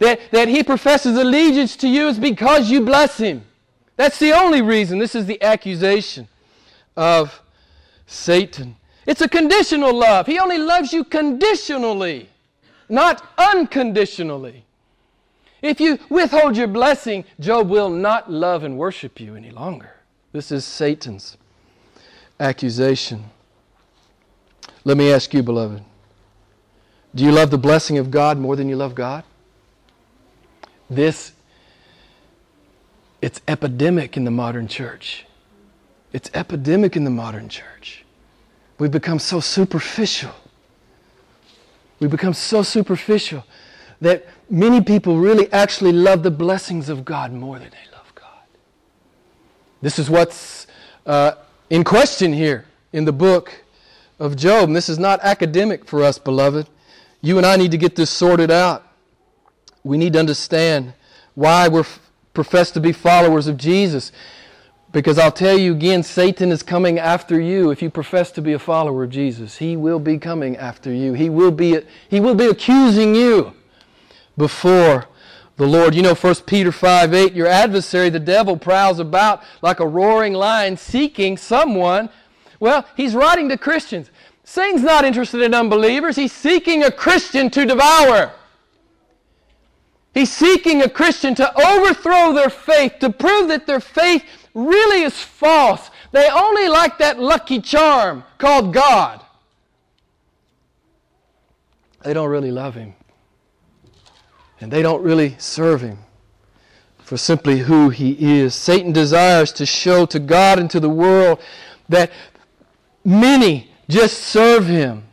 that, 0.00 0.20
that 0.32 0.48
he 0.48 0.62
professes 0.62 1.16
allegiance 1.16 1.76
to 1.76 1.88
you 1.88 2.08
is 2.08 2.18
because 2.18 2.70
you 2.70 2.82
bless 2.82 3.16
him. 3.16 3.42
That's 3.96 4.18
the 4.18 4.34
only 4.34 4.60
reason. 4.60 4.98
This 4.98 5.14
is 5.14 5.24
the 5.24 5.42
accusation 5.42 6.28
of 6.94 7.40
Satan. 8.06 8.76
It's 9.06 9.20
a 9.20 9.28
conditional 9.28 9.92
love. 9.92 10.26
He 10.26 10.38
only 10.38 10.58
loves 10.58 10.92
you 10.92 11.04
conditionally, 11.04 12.28
not 12.88 13.24
unconditionally. 13.38 14.64
If 15.62 15.80
you 15.80 15.98
withhold 16.08 16.56
your 16.56 16.68
blessing, 16.68 17.24
Job 17.40 17.68
will 17.68 17.90
not 17.90 18.30
love 18.30 18.64
and 18.64 18.76
worship 18.78 19.20
you 19.20 19.34
any 19.34 19.50
longer. 19.50 19.90
This 20.32 20.52
is 20.52 20.64
Satan's 20.64 21.36
accusation. 22.38 23.24
Let 24.84 24.96
me 24.96 25.12
ask 25.12 25.32
you, 25.34 25.42
beloved 25.42 25.82
do 27.16 27.24
you 27.24 27.32
love 27.32 27.50
the 27.50 27.58
blessing 27.58 27.96
of 27.96 28.10
God 28.10 28.36
more 28.36 28.56
than 28.56 28.68
you 28.68 28.76
love 28.76 28.94
God? 28.94 29.24
This, 30.90 31.32
it's 33.22 33.40
epidemic 33.48 34.18
in 34.18 34.24
the 34.24 34.30
modern 34.30 34.68
church. 34.68 35.24
It's 36.16 36.30
epidemic 36.32 36.96
in 36.96 37.04
the 37.04 37.10
modern 37.10 37.50
church. 37.50 38.02
We've 38.78 38.90
become 38.90 39.18
so 39.18 39.38
superficial. 39.38 40.32
We've 42.00 42.10
become 42.10 42.32
so 42.32 42.62
superficial 42.62 43.44
that 44.00 44.26
many 44.48 44.80
people 44.80 45.18
really 45.18 45.52
actually 45.52 45.92
love 45.92 46.22
the 46.22 46.30
blessings 46.30 46.88
of 46.88 47.04
God 47.04 47.34
more 47.34 47.58
than 47.58 47.68
they 47.68 47.92
love 47.92 48.10
God. 48.14 48.46
This 49.82 49.98
is 49.98 50.08
what's 50.08 50.66
uh, 51.04 51.32
in 51.68 51.84
question 51.84 52.32
here 52.32 52.64
in 52.94 53.04
the 53.04 53.12
book 53.12 53.52
of 54.18 54.36
Job. 54.36 54.68
And 54.68 54.74
this 54.74 54.88
is 54.88 54.98
not 54.98 55.20
academic 55.20 55.84
for 55.84 56.02
us, 56.02 56.18
beloved. 56.18 56.66
You 57.20 57.36
and 57.36 57.44
I 57.44 57.56
need 57.56 57.72
to 57.72 57.76
get 57.78 57.94
this 57.94 58.08
sorted 58.08 58.50
out. 58.50 58.88
We 59.84 59.98
need 59.98 60.14
to 60.14 60.18
understand 60.18 60.94
why 61.34 61.68
we're 61.68 61.84
professed 62.32 62.72
to 62.72 62.80
be 62.80 62.92
followers 62.92 63.48
of 63.48 63.58
Jesus. 63.58 64.12
Because 64.96 65.18
I'll 65.18 65.30
tell 65.30 65.58
you 65.58 65.72
again, 65.72 66.02
Satan 66.02 66.50
is 66.50 66.62
coming 66.62 66.98
after 66.98 67.38
you 67.38 67.70
if 67.70 67.82
you 67.82 67.90
profess 67.90 68.30
to 68.30 68.40
be 68.40 68.54
a 68.54 68.58
follower 68.58 69.04
of 69.04 69.10
Jesus. 69.10 69.58
He 69.58 69.76
will 69.76 69.98
be 69.98 70.16
coming 70.16 70.56
after 70.56 70.90
you. 70.90 71.12
He 71.12 71.28
will 71.28 71.50
be, 71.50 71.82
he 72.08 72.18
will 72.18 72.34
be 72.34 72.46
accusing 72.46 73.14
you 73.14 73.52
before 74.38 75.04
the 75.58 75.66
Lord. 75.66 75.94
You 75.94 76.00
know 76.00 76.14
1 76.14 76.34
Peter 76.46 76.72
5 76.72 77.12
8, 77.12 77.34
your 77.34 77.46
adversary, 77.46 78.08
the 78.08 78.18
devil, 78.18 78.56
prowls 78.56 78.98
about 78.98 79.42
like 79.60 79.80
a 79.80 79.86
roaring 79.86 80.32
lion 80.32 80.78
seeking 80.78 81.36
someone. 81.36 82.08
Well, 82.58 82.86
he's 82.96 83.14
writing 83.14 83.50
to 83.50 83.58
Christians. 83.58 84.10
Satan's 84.44 84.82
not 84.82 85.04
interested 85.04 85.42
in 85.42 85.52
unbelievers. 85.52 86.16
He's 86.16 86.32
seeking 86.32 86.84
a 86.84 86.90
Christian 86.90 87.50
to 87.50 87.66
devour. 87.66 88.32
He's 90.14 90.32
seeking 90.32 90.80
a 90.80 90.88
Christian 90.88 91.34
to 91.34 91.54
overthrow 91.54 92.32
their 92.32 92.48
faith, 92.48 92.94
to 93.00 93.10
prove 93.10 93.48
that 93.48 93.66
their 93.66 93.80
faith 93.80 94.24
really 94.56 95.02
is 95.02 95.20
false. 95.20 95.90
They 96.12 96.28
only 96.30 96.68
like 96.68 96.98
that 96.98 97.20
lucky 97.20 97.60
charm 97.60 98.24
called 98.38 98.72
God. 98.72 99.20
They 102.02 102.14
don't 102.14 102.30
really 102.30 102.50
love 102.50 102.74
Him. 102.74 102.94
And 104.60 104.72
they 104.72 104.80
don't 104.80 105.02
really 105.02 105.36
serve 105.38 105.82
Him 105.82 105.98
for 106.98 107.16
simply 107.16 107.58
who 107.58 107.90
He 107.90 108.40
is. 108.40 108.54
Satan 108.54 108.92
desires 108.92 109.52
to 109.52 109.66
show 109.66 110.06
to 110.06 110.18
God 110.18 110.58
and 110.58 110.70
to 110.70 110.80
the 110.80 110.88
world 110.88 111.38
that 111.88 112.10
many 113.04 113.70
just 113.88 114.18
serve 114.18 114.66
Him 114.66 115.04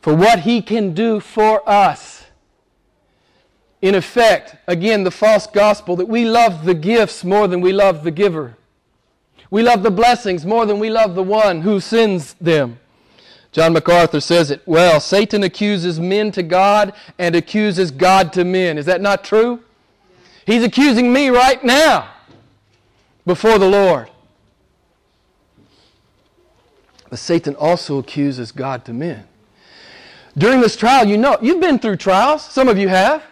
for 0.00 0.14
what 0.14 0.40
He 0.40 0.60
can 0.60 0.92
do 0.92 1.20
for 1.20 1.66
us. 1.68 2.15
In 3.82 3.94
effect, 3.94 4.56
again, 4.66 5.04
the 5.04 5.10
false 5.10 5.46
gospel 5.46 5.96
that 5.96 6.08
we 6.08 6.24
love 6.24 6.64
the 6.64 6.74
gifts 6.74 7.24
more 7.24 7.46
than 7.46 7.60
we 7.60 7.72
love 7.72 8.04
the 8.04 8.10
giver. 8.10 8.56
We 9.50 9.62
love 9.62 9.82
the 9.82 9.90
blessings 9.90 10.44
more 10.44 10.66
than 10.66 10.78
we 10.78 10.90
love 10.90 11.14
the 11.14 11.22
one 11.22 11.60
who 11.60 11.78
sends 11.80 12.34
them. 12.34 12.78
John 13.52 13.72
MacArthur 13.72 14.20
says 14.20 14.50
it 14.50 14.60
well 14.66 15.00
Satan 15.00 15.42
accuses 15.42 15.98
men 15.98 16.30
to 16.32 16.42
God 16.42 16.92
and 17.18 17.34
accuses 17.34 17.90
God 17.90 18.32
to 18.34 18.44
men. 18.44 18.76
Is 18.76 18.86
that 18.86 19.00
not 19.00 19.24
true? 19.24 19.62
He's 20.44 20.62
accusing 20.62 21.12
me 21.12 21.28
right 21.28 21.62
now 21.64 22.10
before 23.24 23.58
the 23.58 23.68
Lord. 23.68 24.10
But 27.08 27.18
Satan 27.18 27.54
also 27.56 27.98
accuses 27.98 28.52
God 28.52 28.84
to 28.86 28.92
men. 28.92 29.26
During 30.36 30.60
this 30.60 30.76
trial, 30.76 31.06
you 31.06 31.16
know, 31.16 31.38
you've 31.40 31.60
been 31.60 31.78
through 31.78 31.96
trials. 31.96 32.44
Some 32.44 32.68
of 32.68 32.76
you 32.78 32.88
have. 32.88 33.22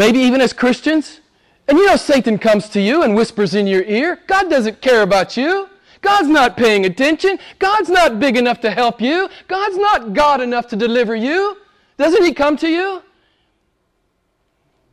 Maybe 0.00 0.18
even 0.20 0.40
as 0.40 0.54
Christians. 0.54 1.20
And 1.68 1.76
you 1.76 1.84
know, 1.84 1.96
Satan 1.96 2.38
comes 2.38 2.70
to 2.70 2.80
you 2.80 3.02
and 3.02 3.14
whispers 3.14 3.54
in 3.54 3.66
your 3.66 3.82
ear, 3.82 4.18
God 4.26 4.48
doesn't 4.48 4.80
care 4.80 5.02
about 5.02 5.36
you. 5.36 5.68
God's 6.00 6.28
not 6.28 6.56
paying 6.56 6.86
attention. 6.86 7.38
God's 7.58 7.90
not 7.90 8.18
big 8.18 8.38
enough 8.38 8.60
to 8.62 8.70
help 8.70 9.02
you. 9.02 9.28
God's 9.46 9.76
not 9.76 10.14
God 10.14 10.40
enough 10.40 10.68
to 10.68 10.76
deliver 10.76 11.14
you. 11.14 11.58
Doesn't 11.98 12.24
He 12.24 12.32
come 12.32 12.56
to 12.56 12.68
you? 12.70 13.02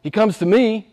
He 0.01 0.11
comes 0.11 0.39
to 0.39 0.45
me. 0.45 0.89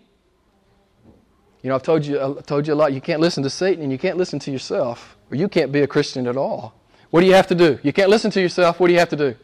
You 1.62 1.70
know, 1.70 1.74
I've 1.74 1.82
told 1.82 2.06
you, 2.06 2.20
I've 2.20 2.46
told 2.46 2.68
you 2.68 2.74
a 2.74 2.76
lot. 2.76 2.92
You 2.92 3.00
can't 3.00 3.20
listen 3.20 3.42
to 3.42 3.50
Satan 3.50 3.82
and 3.82 3.90
you 3.90 3.98
can't 3.98 4.16
listen 4.16 4.38
to 4.38 4.52
yourself 4.52 5.16
or 5.28 5.34
you 5.34 5.48
can't 5.48 5.72
be 5.72 5.80
a 5.80 5.88
Christian 5.88 6.28
at 6.28 6.36
all. 6.36 6.72
What 7.10 7.22
do 7.22 7.26
you 7.26 7.34
have 7.34 7.48
to 7.48 7.56
do? 7.56 7.80
You 7.82 7.92
can't 7.92 8.10
listen 8.10 8.30
to 8.30 8.40
yourself. 8.40 8.78
What 8.78 8.86
do 8.86 8.92
you 8.92 9.00
have 9.00 9.08
to 9.08 9.16
do? 9.16 9.34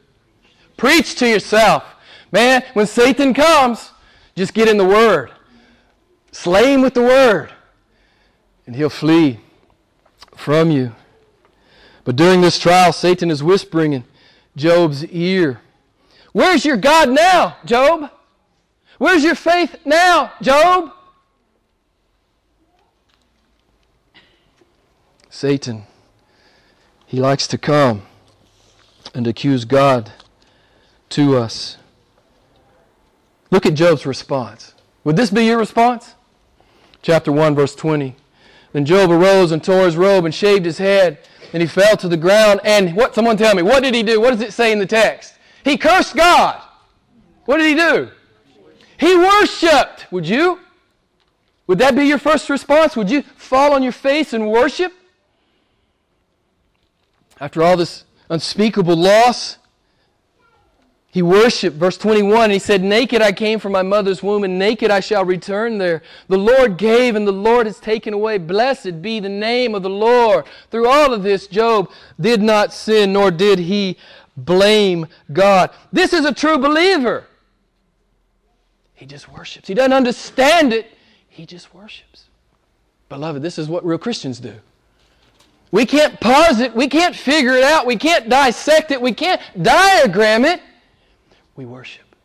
Preach 0.77 1.17
to 1.17 1.29
yourself. 1.29 1.83
Man, 2.31 2.63
when 2.75 2.87
Satan 2.87 3.35
comes, 3.35 3.91
just 4.41 4.55
get 4.55 4.69
in 4.69 4.79
the 4.79 4.87
Word. 4.87 5.31
Slay 6.33 6.73
him 6.73 6.81
with 6.81 6.95
the 6.95 7.03
Word, 7.03 7.53
and 8.67 8.75
he'll 8.75 8.89
flee 8.89 9.41
from 10.35 10.71
you. 10.71 10.95
But 12.05 12.17
during 12.17 12.41
this 12.41 12.59
trial, 12.59 12.95
Satan 12.95 13.31
is 13.31 13.43
whispering 13.43 13.93
in 13.93 14.05
Job's 14.57 15.05
ear 15.05 15.61
Where's 16.33 16.65
your 16.65 16.77
God 16.77 17.11
now, 17.11 17.57
Job? 17.65 18.11
Where's 18.99 19.25
your 19.25 19.35
faith 19.35 19.77
now, 19.85 20.33
Job? 20.41 20.93
Satan, 25.29 25.85
he 27.05 27.21
likes 27.21 27.47
to 27.49 27.59
come 27.59 28.03
and 29.13 29.27
accuse 29.27 29.65
God 29.65 30.13
to 31.11 31.37
us. 31.37 31.77
Look 33.51 33.67
at 33.67 33.75
Job's 33.75 34.07
response. 34.07 34.75
Would 35.05 35.17
this 35.17 35.31
be 35.31 35.45
your 35.45 35.59
response? 35.59 36.15
Chapter 37.03 37.33
1, 37.33 37.55
verse 37.55 37.75
20. 37.75 38.15
Then 38.73 38.85
Job 38.85 39.11
arose 39.11 39.53
and 39.53 39.63
tore 39.63 39.87
his 39.87 39.97
robe 39.97 40.25
and 40.25 40.35
shaved 40.35 40.65
his 40.65 40.79
head, 40.79 41.19
and 41.53 41.61
he 41.61 41.67
fell 41.67 41.97
to 41.97 42.09
the 42.09 42.17
ground. 42.17 42.61
And 42.63 42.95
what? 42.95 43.15
Someone 43.15 43.37
tell 43.37 43.55
me, 43.55 43.63
what 43.63 43.83
did 43.83 43.95
he 43.95 44.03
do? 44.03 44.21
What 44.21 44.31
does 44.31 44.41
it 44.41 44.53
say 44.53 44.71
in 44.71 44.79
the 44.79 44.87
text? 44.87 45.35
He 45.65 45.77
cursed 45.77 46.15
God. 46.15 46.61
What 47.47 47.57
did 47.57 47.67
he 47.67 47.75
do? 47.75 48.11
He 48.99 49.17
worshiped. 49.17 50.07
Would 50.13 50.29
you? 50.29 50.61
Would 51.67 51.79
that 51.79 51.97
be 51.97 52.05
your 52.05 52.19
first 52.19 52.51
response? 52.51 52.97
Would 52.97 53.11
you 53.11 53.23
fall 53.23 53.73
on 53.73 53.83
your 53.83 53.93
face 53.93 54.33
and 54.33 54.51
worship? 54.51 54.93
After 57.41 57.63
all 57.63 57.77
this 57.77 58.05
unspeakable 58.29 58.97
loss, 58.97 59.57
he 61.13 61.23
worshiped, 61.23 61.77
verse 61.77 61.99
21, 61.99 62.51
he 62.51 62.61
said, 62.61 62.83
Naked 62.85 63.21
I 63.21 63.33
came 63.33 63.59
from 63.59 63.73
my 63.73 63.83
mother's 63.83 64.23
womb, 64.23 64.45
and 64.45 64.61
naked 64.61 64.93
I 64.93 65.01
shall 65.01 65.25
return 65.25 65.77
there. 65.79 66.03
The 66.29 66.39
Lord 66.39 66.77
gave, 66.77 67.17
and 67.17 67.27
the 67.27 67.33
Lord 67.33 67.67
has 67.67 67.81
taken 67.81 68.15
away. 68.15 68.39
Blessed 68.39 69.03
be 69.03 69.19
the 69.19 69.29
name 69.29 69.75
of 69.75 69.83
the 69.83 69.91
Lord. 69.91 70.45
Through 70.71 70.89
all 70.89 71.13
of 71.13 71.25
this, 71.25 71.49
Job 71.49 71.91
did 72.21 72.41
not 72.41 72.73
sin, 72.73 73.13
nor 73.13 73.33
did 73.33 73.59
he 73.59 73.99
blame 74.37 75.09
God. 75.33 75.71
This 75.93 76.13
is 76.13 76.25
a 76.25 76.33
true 76.33 76.59
believer. 76.59 77.25
He 78.95 79.05
just 79.05 79.29
worships. 79.33 79.67
He 79.67 79.75
doesn't 79.75 79.93
understand 79.93 80.73
it, 80.73 80.93
he 81.29 81.45
just 81.45 81.75
worships. 81.75 82.27
Beloved, 83.09 83.43
this 83.43 83.59
is 83.59 83.69
what 83.69 83.85
real 83.85 83.99
Christians 83.99 84.39
do. 84.39 84.55
We 85.73 85.87
can't 85.87 86.21
pause 86.21 86.61
it. 86.61 86.75
We 86.75 86.87
can't 86.87 87.17
figure 87.17 87.55
it 87.55 87.65
out. 87.65 87.85
We 87.85 87.97
can't 87.97 88.29
dissect 88.29 88.93
it. 88.93 89.01
We 89.01 89.13
can't 89.13 89.41
diagram 89.61 90.45
it. 90.45 90.61
We 91.61 91.67
worship. 91.67 92.17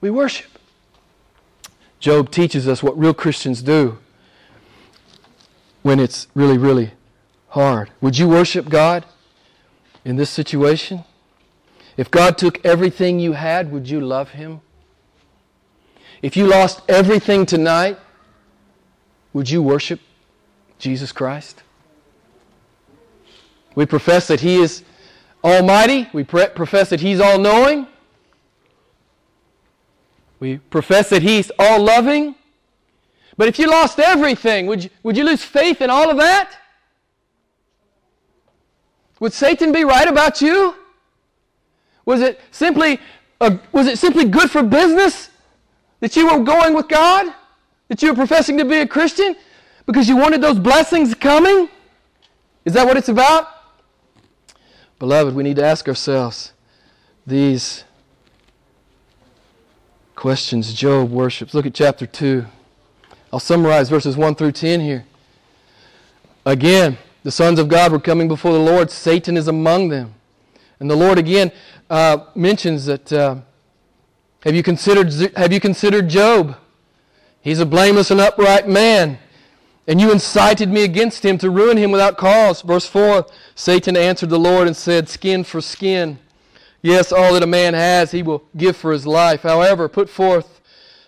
We 0.00 0.08
worship. 0.08 0.58
Job 2.00 2.30
teaches 2.30 2.66
us 2.66 2.82
what 2.82 2.98
real 2.98 3.12
Christians 3.12 3.60
do 3.60 3.98
when 5.82 6.00
it's 6.00 6.26
really, 6.34 6.56
really 6.56 6.92
hard. 7.48 7.90
Would 8.00 8.16
you 8.16 8.26
worship 8.26 8.70
God 8.70 9.04
in 10.02 10.16
this 10.16 10.30
situation? 10.30 11.04
If 11.98 12.10
God 12.10 12.38
took 12.38 12.64
everything 12.64 13.20
you 13.20 13.32
had, 13.32 13.70
would 13.70 13.86
you 13.90 14.00
love 14.00 14.30
Him? 14.30 14.62
If 16.22 16.38
you 16.38 16.46
lost 16.46 16.80
everything 16.88 17.44
tonight, 17.44 17.98
would 19.34 19.50
you 19.50 19.62
worship 19.62 20.00
Jesus 20.78 21.12
Christ? 21.12 21.62
We 23.74 23.84
profess 23.84 24.26
that 24.28 24.40
He 24.40 24.56
is 24.56 24.84
Almighty. 25.44 26.08
We 26.12 26.24
profess 26.24 26.88
that 26.90 27.00
He's 27.00 27.20
all 27.20 27.38
knowing. 27.38 27.86
We 30.40 30.56
profess 30.58 31.10
that 31.10 31.22
He's 31.22 31.52
all 31.58 31.82
loving. 31.82 32.34
But 33.36 33.48
if 33.48 33.58
you 33.58 33.68
lost 33.68 33.98
everything, 33.98 34.66
would 34.66 34.84
you, 34.84 34.90
would 35.02 35.16
you 35.16 35.24
lose 35.24 35.44
faith 35.44 35.80
in 35.80 35.90
all 35.90 36.10
of 36.10 36.16
that? 36.16 36.56
Would 39.20 39.32
Satan 39.32 39.72
be 39.72 39.84
right 39.84 40.08
about 40.08 40.40
you? 40.40 40.74
Was 42.04 42.20
it 42.20 42.40
simply, 42.50 43.00
was 43.72 43.86
it 43.86 43.98
simply 43.98 44.26
good 44.26 44.50
for 44.50 44.62
business 44.62 45.30
that 46.00 46.16
you 46.16 46.26
were 46.26 46.44
going 46.44 46.74
with 46.74 46.88
God? 46.88 47.32
That 47.88 48.02
you 48.02 48.10
were 48.10 48.14
professing 48.14 48.56
to 48.58 48.64
be 48.64 48.78
a 48.78 48.86
Christian? 48.86 49.36
Because 49.86 50.08
you 50.08 50.16
wanted 50.16 50.40
those 50.40 50.58
blessings 50.58 51.14
coming? 51.14 51.68
Is 52.64 52.72
that 52.74 52.86
what 52.86 52.96
it's 52.96 53.08
about? 53.08 53.48
Beloved, 54.98 55.34
we 55.34 55.42
need 55.42 55.56
to 55.56 55.64
ask 55.64 55.88
ourselves 55.88 56.52
these 57.26 57.84
questions 60.14 60.72
Job 60.72 61.10
worships. 61.10 61.52
Look 61.52 61.66
at 61.66 61.74
chapter 61.74 62.06
2. 62.06 62.46
I'll 63.32 63.40
summarize 63.40 63.88
verses 63.88 64.16
1 64.16 64.36
through 64.36 64.52
10 64.52 64.80
here. 64.80 65.04
Again, 66.46 66.98
the 67.24 67.32
sons 67.32 67.58
of 67.58 67.68
God 67.68 67.90
were 67.90 67.98
coming 67.98 68.28
before 68.28 68.52
the 68.52 68.60
Lord. 68.60 68.90
Satan 68.90 69.36
is 69.36 69.48
among 69.48 69.88
them. 69.88 70.14
And 70.78 70.88
the 70.88 70.94
Lord 70.94 71.18
again 71.18 71.50
uh, 71.90 72.26
mentions 72.34 72.86
that 72.86 73.12
uh, 73.12 73.36
have, 74.44 74.54
you 74.54 74.62
considered, 74.62 75.12
have 75.36 75.52
you 75.52 75.58
considered 75.58 76.08
Job? 76.08 76.56
He's 77.40 77.60
a 77.60 77.66
blameless 77.66 78.10
and 78.10 78.20
upright 78.20 78.68
man. 78.68 79.18
And 79.86 80.00
you 80.00 80.10
incited 80.10 80.70
me 80.70 80.82
against 80.82 81.24
him 81.24 81.36
to 81.38 81.50
ruin 81.50 81.76
him 81.76 81.90
without 81.90 82.16
cause. 82.16 82.62
Verse 82.62 82.86
4 82.86 83.26
Satan 83.54 83.96
answered 83.96 84.30
the 84.30 84.38
Lord 84.38 84.66
and 84.66 84.76
said, 84.76 85.08
Skin 85.08 85.44
for 85.44 85.60
skin. 85.60 86.18
Yes, 86.80 87.12
all 87.12 87.32
that 87.34 87.42
a 87.42 87.46
man 87.46 87.74
has 87.74 88.10
he 88.10 88.22
will 88.22 88.44
give 88.56 88.76
for 88.76 88.92
his 88.92 89.06
life. 89.06 89.42
However, 89.42 89.88
put 89.88 90.08
forth 90.08 90.60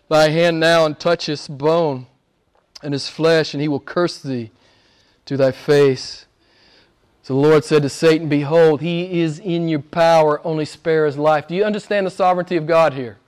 thy 0.09 0.31
hand 0.31 0.61
now 0.61 0.87
and 0.87 0.99
touch 0.99 1.27
his 1.27 1.49
bone 1.49 2.07
and 2.83 2.93
his 2.93 3.09
flesh, 3.09 3.55
and 3.55 3.61
he 3.61 3.69
will 3.69 3.81
curse 3.81 4.19
thee 4.19 4.51
to 5.25 5.37
thy 5.37 5.53
face. 5.53 6.27
So 7.23 7.35
the 7.35 7.41
Lord 7.41 7.65
said 7.65 7.83
to 7.83 7.89
Satan, 7.89 8.29
Behold, 8.29 8.81
he 8.81 9.21
is 9.21 9.39
in 9.39 9.69
your 9.69 9.81
power, 9.81 10.41
only 10.47 10.65
spare 10.65 11.07
his 11.07 11.19
life. 11.19 11.49
Do 11.49 11.55
you 11.55 11.65
understand 11.65 12.07
the 12.07 12.11
sovereignty 12.11 12.57
of 12.57 12.67
God 12.67 12.95
here? 12.95 13.19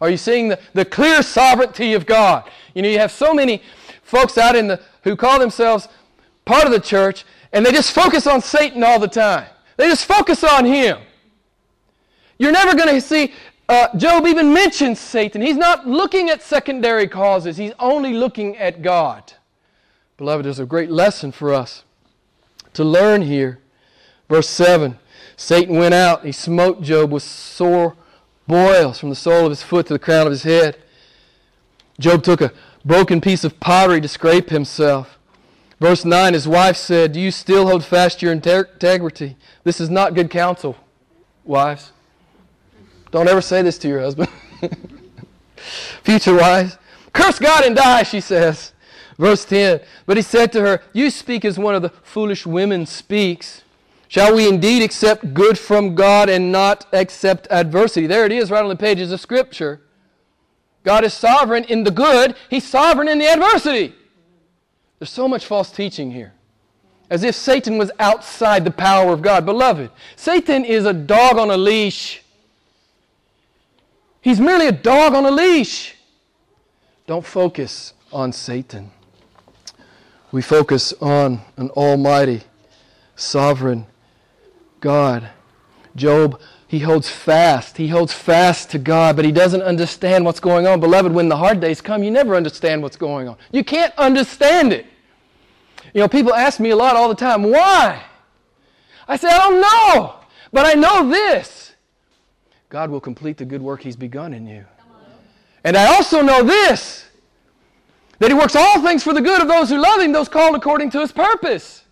Are 0.00 0.10
you 0.10 0.16
seeing 0.16 0.48
the, 0.48 0.58
the 0.72 0.84
clear 0.84 1.22
sovereignty 1.22 1.94
of 1.94 2.06
God? 2.06 2.50
You 2.74 2.82
know, 2.82 2.88
you 2.88 2.98
have 2.98 3.12
so 3.12 3.32
many 3.32 3.62
folks 4.10 4.36
out 4.36 4.56
in 4.56 4.66
the 4.66 4.80
who 5.04 5.16
call 5.16 5.38
themselves 5.38 5.88
part 6.44 6.64
of 6.64 6.72
the 6.72 6.80
church, 6.80 7.24
and 7.52 7.64
they 7.64 7.72
just 7.72 7.92
focus 7.92 8.26
on 8.26 8.42
Satan 8.42 8.82
all 8.82 8.98
the 8.98 9.08
time. 9.08 9.46
They 9.76 9.88
just 9.88 10.04
focus 10.04 10.44
on 10.44 10.64
him. 10.64 10.98
You're 12.38 12.52
never 12.52 12.76
going 12.76 12.94
to 12.94 13.00
see 13.00 13.32
uh, 13.68 13.96
Job 13.96 14.26
even 14.26 14.52
mentions 14.52 14.98
Satan. 14.98 15.40
He's 15.40 15.56
not 15.56 15.86
looking 15.86 16.28
at 16.28 16.42
secondary 16.42 17.06
causes, 17.06 17.56
he's 17.56 17.72
only 17.78 18.12
looking 18.12 18.56
at 18.56 18.82
God. 18.82 19.32
Beloved, 20.16 20.44
there's 20.44 20.58
a 20.58 20.66
great 20.66 20.90
lesson 20.90 21.32
for 21.32 21.54
us 21.54 21.84
to 22.74 22.84
learn 22.84 23.22
here. 23.22 23.58
Verse 24.28 24.48
7 24.48 24.98
Satan 25.36 25.76
went 25.76 25.94
out, 25.94 26.24
he 26.24 26.32
smote 26.32 26.82
Job 26.82 27.12
with 27.12 27.22
sore 27.22 27.96
boils 28.46 28.98
from 28.98 29.08
the 29.08 29.14
sole 29.14 29.46
of 29.46 29.50
his 29.50 29.62
foot 29.62 29.86
to 29.86 29.94
the 29.94 29.98
crown 29.98 30.26
of 30.26 30.32
his 30.32 30.42
head. 30.42 30.76
Job 31.98 32.22
took 32.22 32.40
a 32.40 32.52
broken 32.84 33.20
piece 33.20 33.44
of 33.44 33.60
pottery 33.60 34.00
to 34.00 34.08
scrape 34.08 34.50
himself. 34.50 35.18
Verse 35.80 36.04
9 36.04 36.34
His 36.34 36.46
wife 36.46 36.76
said, 36.76 37.12
Do 37.12 37.20
you 37.20 37.30
still 37.30 37.66
hold 37.66 37.84
fast 37.84 38.22
your 38.22 38.32
integrity? 38.32 39.36
This 39.64 39.80
is 39.80 39.90
not 39.90 40.14
good 40.14 40.30
counsel, 40.30 40.76
wives. 41.44 41.92
Don't 43.10 43.28
ever 43.28 43.40
say 43.40 43.62
this 43.62 43.78
to 43.78 43.88
your 43.88 44.00
husband. 44.00 44.28
Future 46.04 46.34
wives. 46.34 46.78
Curse 47.12 47.38
God 47.38 47.64
and 47.64 47.74
die, 47.74 48.04
she 48.04 48.20
says. 48.20 48.72
Verse 49.18 49.44
10 49.44 49.80
But 50.06 50.16
he 50.16 50.22
said 50.22 50.52
to 50.52 50.60
her, 50.60 50.82
You 50.92 51.10
speak 51.10 51.44
as 51.44 51.58
one 51.58 51.74
of 51.74 51.82
the 51.82 51.90
foolish 52.02 52.46
women 52.46 52.86
speaks. 52.86 53.62
Shall 54.08 54.34
we 54.34 54.48
indeed 54.48 54.82
accept 54.82 55.34
good 55.34 55.56
from 55.56 55.94
God 55.94 56.28
and 56.28 56.50
not 56.50 56.86
accept 56.92 57.46
adversity? 57.50 58.08
There 58.08 58.26
it 58.26 58.32
is, 58.32 58.50
right 58.50 58.62
on 58.62 58.68
the 58.68 58.76
pages 58.76 59.12
of 59.12 59.20
Scripture. 59.20 59.82
God 60.82 61.04
is 61.04 61.12
sovereign 61.12 61.64
in 61.64 61.84
the 61.84 61.90
good, 61.90 62.36
He's 62.48 62.66
sovereign 62.66 63.08
in 63.08 63.18
the 63.18 63.26
adversity. 63.26 63.94
There's 64.98 65.10
so 65.10 65.28
much 65.28 65.46
false 65.46 65.70
teaching 65.70 66.10
here. 66.10 66.34
As 67.08 67.24
if 67.24 67.34
Satan 67.34 67.78
was 67.78 67.90
outside 67.98 68.64
the 68.64 68.70
power 68.70 69.12
of 69.12 69.20
God. 69.20 69.44
Beloved, 69.44 69.90
Satan 70.14 70.64
is 70.64 70.84
a 70.84 70.92
dog 70.92 71.38
on 71.38 71.50
a 71.50 71.56
leash. 71.56 72.22
He's 74.20 74.40
merely 74.40 74.68
a 74.68 74.72
dog 74.72 75.14
on 75.14 75.24
a 75.24 75.30
leash. 75.30 75.96
Don't 77.06 77.26
focus 77.26 77.94
on 78.12 78.32
Satan. 78.32 78.90
We 80.30 80.42
focus 80.42 80.92
on 81.00 81.40
an 81.56 81.70
almighty, 81.70 82.42
sovereign 83.16 83.86
God. 84.80 85.30
Job, 85.96 86.40
he 86.68 86.78
holds 86.78 87.08
fast. 87.08 87.76
He 87.76 87.88
holds 87.88 88.12
fast 88.12 88.70
to 88.70 88.78
God, 88.78 89.16
but 89.16 89.24
he 89.24 89.32
doesn't 89.32 89.62
understand 89.62 90.24
what's 90.24 90.40
going 90.40 90.66
on. 90.66 90.78
Beloved, 90.78 91.12
when 91.12 91.28
the 91.28 91.36
hard 91.36 91.60
days 91.60 91.80
come, 91.80 92.02
you 92.02 92.10
never 92.10 92.36
understand 92.36 92.82
what's 92.82 92.96
going 92.96 93.28
on. 93.28 93.36
You 93.50 93.64
can't 93.64 93.92
understand 93.98 94.72
it. 94.72 94.86
You 95.92 96.00
know, 96.00 96.08
people 96.08 96.32
ask 96.32 96.60
me 96.60 96.70
a 96.70 96.76
lot 96.76 96.94
all 96.94 97.08
the 97.08 97.14
time, 97.14 97.42
why? 97.42 98.04
I 99.08 99.16
say, 99.16 99.28
I 99.28 99.38
don't 99.38 99.60
know, 99.60 100.14
but 100.52 100.66
I 100.66 100.74
know 100.74 101.08
this. 101.08 101.72
God 102.68 102.90
will 102.90 103.00
complete 103.00 103.36
the 103.36 103.44
good 103.44 103.60
work 103.60 103.82
He's 103.82 103.96
begun 103.96 104.32
in 104.32 104.46
you. 104.46 104.64
And 105.64 105.76
I 105.76 105.86
also 105.86 106.22
know 106.22 106.42
this 106.42 107.06
that 108.20 108.30
He 108.30 108.34
works 108.34 108.54
all 108.54 108.80
things 108.82 109.02
for 109.02 109.12
the 109.12 109.20
good 109.20 109.42
of 109.42 109.48
those 109.48 109.70
who 109.70 109.78
love 109.78 110.00
Him, 110.00 110.12
those 110.12 110.28
called 110.28 110.54
according 110.54 110.90
to 110.90 111.00
His 111.00 111.10
purpose. 111.10 111.82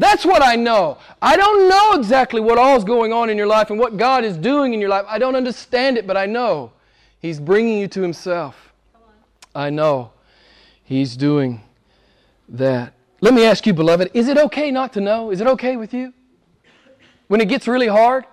That's 0.00 0.24
what 0.24 0.42
I 0.42 0.56
know. 0.56 0.96
I 1.20 1.36
don't 1.36 1.68
know 1.68 1.92
exactly 1.92 2.40
what 2.40 2.56
all 2.56 2.74
is 2.74 2.84
going 2.84 3.12
on 3.12 3.28
in 3.28 3.36
your 3.36 3.46
life 3.46 3.68
and 3.68 3.78
what 3.78 3.98
God 3.98 4.24
is 4.24 4.38
doing 4.38 4.72
in 4.72 4.80
your 4.80 4.88
life. 4.88 5.04
I 5.06 5.18
don't 5.18 5.36
understand 5.36 5.98
it, 5.98 6.06
but 6.06 6.16
I 6.16 6.24
know 6.24 6.72
He's 7.20 7.38
bringing 7.38 7.78
you 7.78 7.86
to 7.88 8.00
Himself. 8.00 8.72
I 9.54 9.68
know 9.68 10.12
He's 10.82 11.18
doing 11.18 11.60
that. 12.48 12.94
Let 13.20 13.34
me 13.34 13.44
ask 13.44 13.66
you, 13.66 13.74
beloved, 13.74 14.10
is 14.14 14.28
it 14.28 14.38
okay 14.38 14.70
not 14.70 14.94
to 14.94 15.02
know? 15.02 15.30
Is 15.30 15.42
it 15.42 15.46
okay 15.46 15.76
with 15.76 15.92
you? 15.92 16.14
When 17.28 17.42
it 17.42 17.50
gets 17.50 17.68
really 17.68 17.88
hard? 17.88 18.24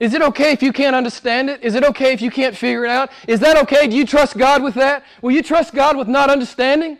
Is 0.00 0.14
it 0.14 0.20
okay 0.20 0.50
if 0.50 0.64
you 0.64 0.72
can't 0.72 0.96
understand 0.96 1.48
it? 1.48 1.62
Is 1.62 1.76
it 1.76 1.84
okay 1.84 2.12
if 2.12 2.20
you 2.20 2.32
can't 2.32 2.56
figure 2.56 2.86
it 2.86 2.90
out? 2.90 3.10
Is 3.28 3.38
that 3.38 3.56
okay? 3.58 3.86
Do 3.86 3.94
you 3.94 4.04
trust 4.04 4.36
God 4.36 4.64
with 4.64 4.74
that? 4.74 5.04
Will 5.22 5.30
you 5.30 5.44
trust 5.44 5.74
God 5.74 5.96
with 5.96 6.08
not 6.08 6.28
understanding? 6.28 6.98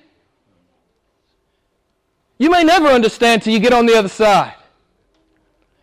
You 2.39 2.51
may 2.51 2.65
never 2.65 2.89
understand 2.89 3.43
till 3.43 3.53
you 3.53 3.61
get 3.61 3.73
on 3.73 3.87
the 3.87 3.97
other 3.97 4.09
side. 4.09 4.55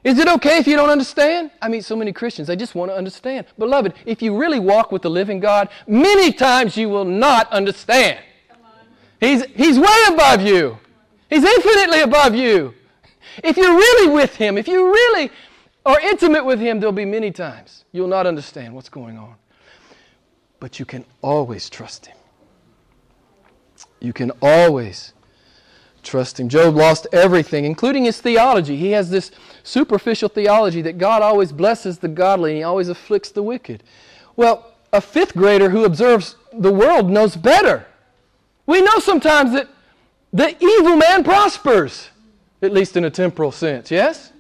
Is 0.03 0.17
it 0.17 0.27
okay 0.27 0.57
if 0.57 0.67
you 0.67 0.75
don't 0.75 0.89
understand? 0.89 1.51
I 1.61 1.67
meet 1.67 1.85
so 1.85 1.95
many 1.95 2.11
Christians, 2.11 2.47
they 2.47 2.55
just 2.55 2.73
want 2.73 2.89
to 2.91 2.95
understand. 2.95 3.45
Beloved, 3.57 3.93
if 4.05 4.21
you 4.21 4.35
really 4.35 4.59
walk 4.59 4.91
with 4.91 5.03
the 5.03 5.09
living 5.09 5.39
God, 5.39 5.69
many 5.87 6.33
times 6.33 6.75
you 6.75 6.89
will 6.89 7.05
not 7.05 7.51
understand. 7.51 8.19
He's, 9.19 9.45
he's 9.45 9.77
way 9.77 9.97
above 10.09 10.41
you, 10.41 10.77
He's 11.29 11.45
infinitely 11.45 12.01
above 12.01 12.35
you. 12.35 12.73
If 13.41 13.55
you're 13.55 13.73
really 13.73 14.13
with 14.13 14.35
Him, 14.35 14.57
if 14.57 14.67
you 14.67 14.91
really 14.91 15.31
are 15.85 15.99
intimate 16.01 16.43
with 16.43 16.59
Him, 16.59 16.79
there'll 16.79 16.91
be 16.91 17.05
many 17.05 17.31
times 17.31 17.85
you'll 17.93 18.09
not 18.09 18.27
understand 18.27 18.75
what's 18.75 18.89
going 18.89 19.17
on. 19.17 19.35
But 20.59 20.77
you 20.77 20.85
can 20.85 21.05
always 21.21 21.69
trust 21.69 22.07
Him. 22.07 22.17
You 24.01 24.11
can 24.11 24.31
always 24.41 25.13
trust 26.03 26.39
Him. 26.39 26.49
Job 26.49 26.75
lost 26.75 27.07
everything, 27.11 27.65
including 27.65 28.05
his 28.05 28.19
theology. 28.19 28.75
He 28.75 28.91
has 28.91 29.09
this 29.09 29.31
superficial 29.63 30.29
theology 30.29 30.81
that 30.81 30.97
God 30.97 31.21
always 31.21 31.51
blesses 31.51 31.99
the 31.99 32.07
godly 32.07 32.51
and 32.51 32.57
He 32.57 32.63
always 32.63 32.89
afflicts 32.89 33.31
the 33.31 33.43
wicked. 33.43 33.83
Well, 34.35 34.73
a 34.93 35.01
fifth 35.01 35.35
grader 35.35 35.69
who 35.69 35.85
observes 35.85 36.35
the 36.53 36.71
world 36.71 37.09
knows 37.09 37.35
better. 37.35 37.85
We 38.65 38.81
know 38.81 38.99
sometimes 38.99 39.53
that 39.53 39.67
the 40.33 40.55
evil 40.63 40.95
man 40.95 41.23
prospers, 41.23 42.09
at 42.61 42.71
least 42.71 42.95
in 42.95 43.05
a 43.05 43.09
temporal 43.09 43.51
sense, 43.51 43.91
yes? 43.91 44.31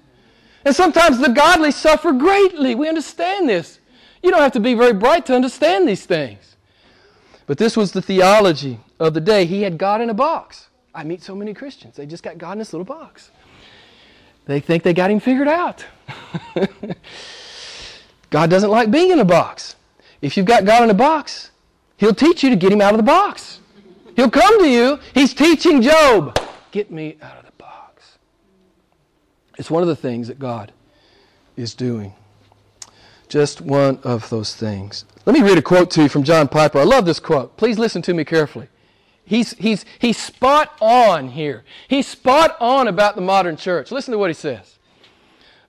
And 0.63 0.75
sometimes 0.75 1.19
the 1.19 1.29
godly 1.29 1.71
suffer 1.71 2.13
greatly. 2.13 2.75
We 2.75 2.87
understand 2.87 3.49
this. 3.49 3.79
You 4.21 4.31
don't 4.31 4.41
have 4.41 4.51
to 4.53 4.59
be 4.59 4.73
very 4.73 4.93
bright 4.93 5.25
to 5.27 5.35
understand 5.35 5.87
these 5.87 6.05
things. 6.05 6.55
But 7.47 7.57
this 7.57 7.75
was 7.75 7.91
the 7.91 8.01
theology 8.01 8.79
of 8.99 9.13
the 9.13 9.21
day. 9.21 9.45
He 9.45 9.63
had 9.63 9.77
God 9.77 9.99
in 9.99 10.09
a 10.09 10.13
box. 10.13 10.67
I 10.93 11.03
meet 11.03 11.23
so 11.23 11.35
many 11.35 11.53
Christians. 11.53 11.95
They 11.95 12.05
just 12.05 12.23
got 12.23 12.37
God 12.37 12.53
in 12.53 12.59
this 12.59 12.73
little 12.73 12.85
box. 12.85 13.31
They 14.45 14.59
think 14.59 14.83
they 14.83 14.93
got 14.93 15.11
him 15.11 15.19
figured 15.19 15.47
out. 15.47 15.85
God 18.29 18.49
doesn't 18.49 18.69
like 18.69 18.91
being 18.91 19.11
in 19.11 19.19
a 19.19 19.25
box. 19.25 19.75
If 20.21 20.35
you've 20.37 20.45
got 20.45 20.65
God 20.65 20.83
in 20.83 20.89
a 20.89 20.95
box, 20.95 21.51
He'll 22.01 22.15
teach 22.15 22.43
you 22.43 22.49
to 22.49 22.55
get 22.55 22.71
him 22.71 22.81
out 22.81 22.95
of 22.95 22.97
the 22.97 23.03
box. 23.03 23.59
He'll 24.15 24.31
come 24.31 24.59
to 24.59 24.67
you. 24.67 24.99
He's 25.13 25.35
teaching 25.35 25.83
Job. 25.83 26.35
Get 26.71 26.89
me 26.89 27.15
out 27.21 27.37
of 27.37 27.45
the 27.45 27.51
box. 27.59 28.17
It's 29.59 29.69
one 29.69 29.83
of 29.83 29.87
the 29.87 29.95
things 29.95 30.27
that 30.27 30.39
God 30.39 30.71
is 31.55 31.75
doing. 31.75 32.15
Just 33.29 33.61
one 33.61 33.99
of 34.03 34.27
those 34.31 34.55
things. 34.55 35.05
Let 35.27 35.33
me 35.33 35.43
read 35.43 35.59
a 35.59 35.61
quote 35.61 35.91
to 35.91 36.01
you 36.01 36.09
from 36.09 36.23
John 36.23 36.47
Piper. 36.47 36.79
I 36.79 36.85
love 36.85 37.05
this 37.05 37.19
quote. 37.19 37.55
Please 37.55 37.77
listen 37.77 38.01
to 38.01 38.15
me 38.15 38.25
carefully. 38.25 38.67
He's, 39.25 39.53
he's, 39.53 39.85
he's 39.99 40.17
spot 40.17 40.75
on 40.81 41.29
here. 41.29 41.63
He's 41.87 42.07
spot 42.07 42.57
on 42.59 42.87
about 42.87 43.15
the 43.15 43.21
modern 43.21 43.55
church. 43.55 43.91
Listen 43.91 44.11
to 44.11 44.17
what 44.17 44.29
he 44.29 44.33
says. 44.33 44.77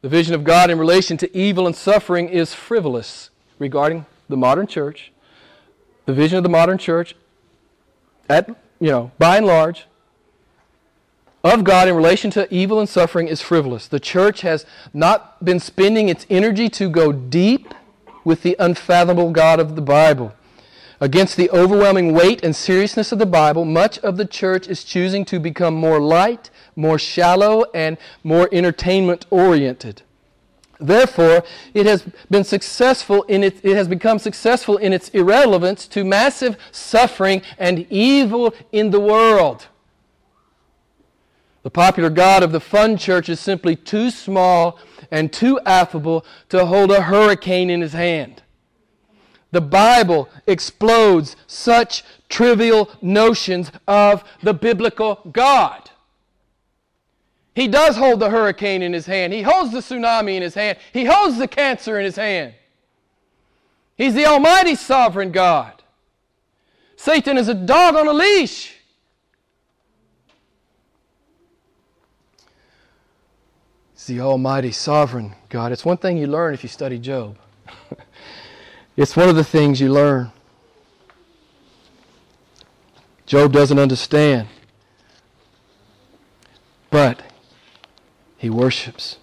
The 0.00 0.08
vision 0.08 0.34
of 0.34 0.42
God 0.42 0.70
in 0.70 0.78
relation 0.78 1.16
to 1.18 1.36
evil 1.36 1.66
and 1.66 1.76
suffering 1.76 2.28
is 2.28 2.52
frivolous 2.54 3.30
regarding 3.58 4.06
the 4.28 4.36
modern 4.36 4.66
church. 4.66 5.12
The 6.06 6.12
vision 6.12 6.36
of 6.38 6.42
the 6.42 6.48
modern 6.48 6.78
church, 6.78 7.14
at, 8.28 8.48
you 8.80 8.90
know, 8.90 9.12
by 9.18 9.36
and 9.36 9.46
large, 9.46 9.86
of 11.44 11.64
God 11.64 11.88
in 11.88 11.94
relation 11.94 12.30
to 12.32 12.52
evil 12.52 12.80
and 12.80 12.88
suffering 12.88 13.28
is 13.28 13.40
frivolous. 13.40 13.86
The 13.86 14.00
church 14.00 14.40
has 14.40 14.66
not 14.92 15.44
been 15.44 15.60
spending 15.60 16.08
its 16.08 16.26
energy 16.30 16.68
to 16.70 16.88
go 16.88 17.12
deep 17.12 17.74
with 18.24 18.42
the 18.42 18.56
unfathomable 18.58 19.30
God 19.30 19.60
of 19.60 19.74
the 19.76 19.82
Bible. 19.82 20.34
Against 21.02 21.36
the 21.36 21.50
overwhelming 21.50 22.12
weight 22.12 22.44
and 22.44 22.54
seriousness 22.54 23.10
of 23.10 23.18
the 23.18 23.26
Bible, 23.26 23.64
much 23.64 23.98
of 23.98 24.16
the 24.16 24.24
church 24.24 24.68
is 24.68 24.84
choosing 24.84 25.24
to 25.24 25.40
become 25.40 25.74
more 25.74 25.98
light, 25.98 26.48
more 26.76 26.96
shallow, 26.96 27.64
and 27.74 27.98
more 28.22 28.48
entertainment 28.52 29.26
oriented. 29.28 30.02
Therefore, 30.78 31.42
it 31.74 31.86
has 31.86 32.04
been 32.30 32.44
successful 32.44 33.24
in 33.24 33.42
it, 33.42 33.56
it 33.64 33.74
has 33.74 33.88
become 33.88 34.20
successful 34.20 34.76
in 34.76 34.92
its 34.92 35.08
irrelevance 35.08 35.88
to 35.88 36.04
massive 36.04 36.56
suffering 36.70 37.42
and 37.58 37.84
evil 37.90 38.54
in 38.70 38.92
the 38.92 39.00
world. 39.00 39.66
The 41.64 41.70
popular 41.70 42.10
God 42.10 42.44
of 42.44 42.52
the 42.52 42.60
fun 42.60 42.96
church 42.96 43.28
is 43.28 43.40
simply 43.40 43.74
too 43.74 44.08
small 44.10 44.78
and 45.10 45.32
too 45.32 45.58
affable 45.66 46.24
to 46.50 46.64
hold 46.64 46.92
a 46.92 47.02
hurricane 47.02 47.70
in 47.70 47.80
his 47.80 47.92
hand 47.92 48.42
the 49.52 49.60
Bible 49.60 50.28
explodes 50.46 51.36
such 51.46 52.02
trivial 52.28 52.90
notions 53.00 53.70
of 53.86 54.24
the 54.42 54.54
biblical 54.54 55.20
God. 55.30 55.90
He 57.54 57.68
does 57.68 57.96
hold 57.96 58.18
the 58.20 58.30
hurricane 58.30 58.82
in 58.82 58.94
his 58.94 59.04
hand. 59.04 59.32
He 59.32 59.42
holds 59.42 59.72
the 59.72 59.80
tsunami 59.80 60.36
in 60.36 60.42
his 60.42 60.54
hand. 60.54 60.78
He 60.92 61.04
holds 61.04 61.36
the 61.36 61.46
cancer 61.46 61.98
in 61.98 62.04
his 62.06 62.16
hand. 62.16 62.54
He's 63.94 64.14
the 64.14 64.24
Almighty 64.24 64.74
Sovereign 64.74 65.30
God. 65.32 65.82
Satan 66.96 67.36
is 67.36 67.48
a 67.48 67.54
dog 67.54 67.94
on 67.94 68.08
a 68.08 68.12
leash. 68.12 68.74
He's 73.92 74.06
the 74.06 74.20
Almighty 74.20 74.72
Sovereign 74.72 75.34
God. 75.50 75.72
It's 75.72 75.84
one 75.84 75.98
thing 75.98 76.16
you 76.16 76.26
learn 76.26 76.54
if 76.54 76.62
you 76.62 76.70
study 76.70 76.98
Job. 76.98 77.36
It's 78.96 79.16
one 79.16 79.28
of 79.28 79.36
the 79.36 79.44
things 79.44 79.80
you 79.80 79.92
learn. 79.92 80.32
Job 83.24 83.52
doesn't 83.52 83.78
understand, 83.78 84.48
but 86.90 87.22
he 88.36 88.50
worships. 88.50 89.16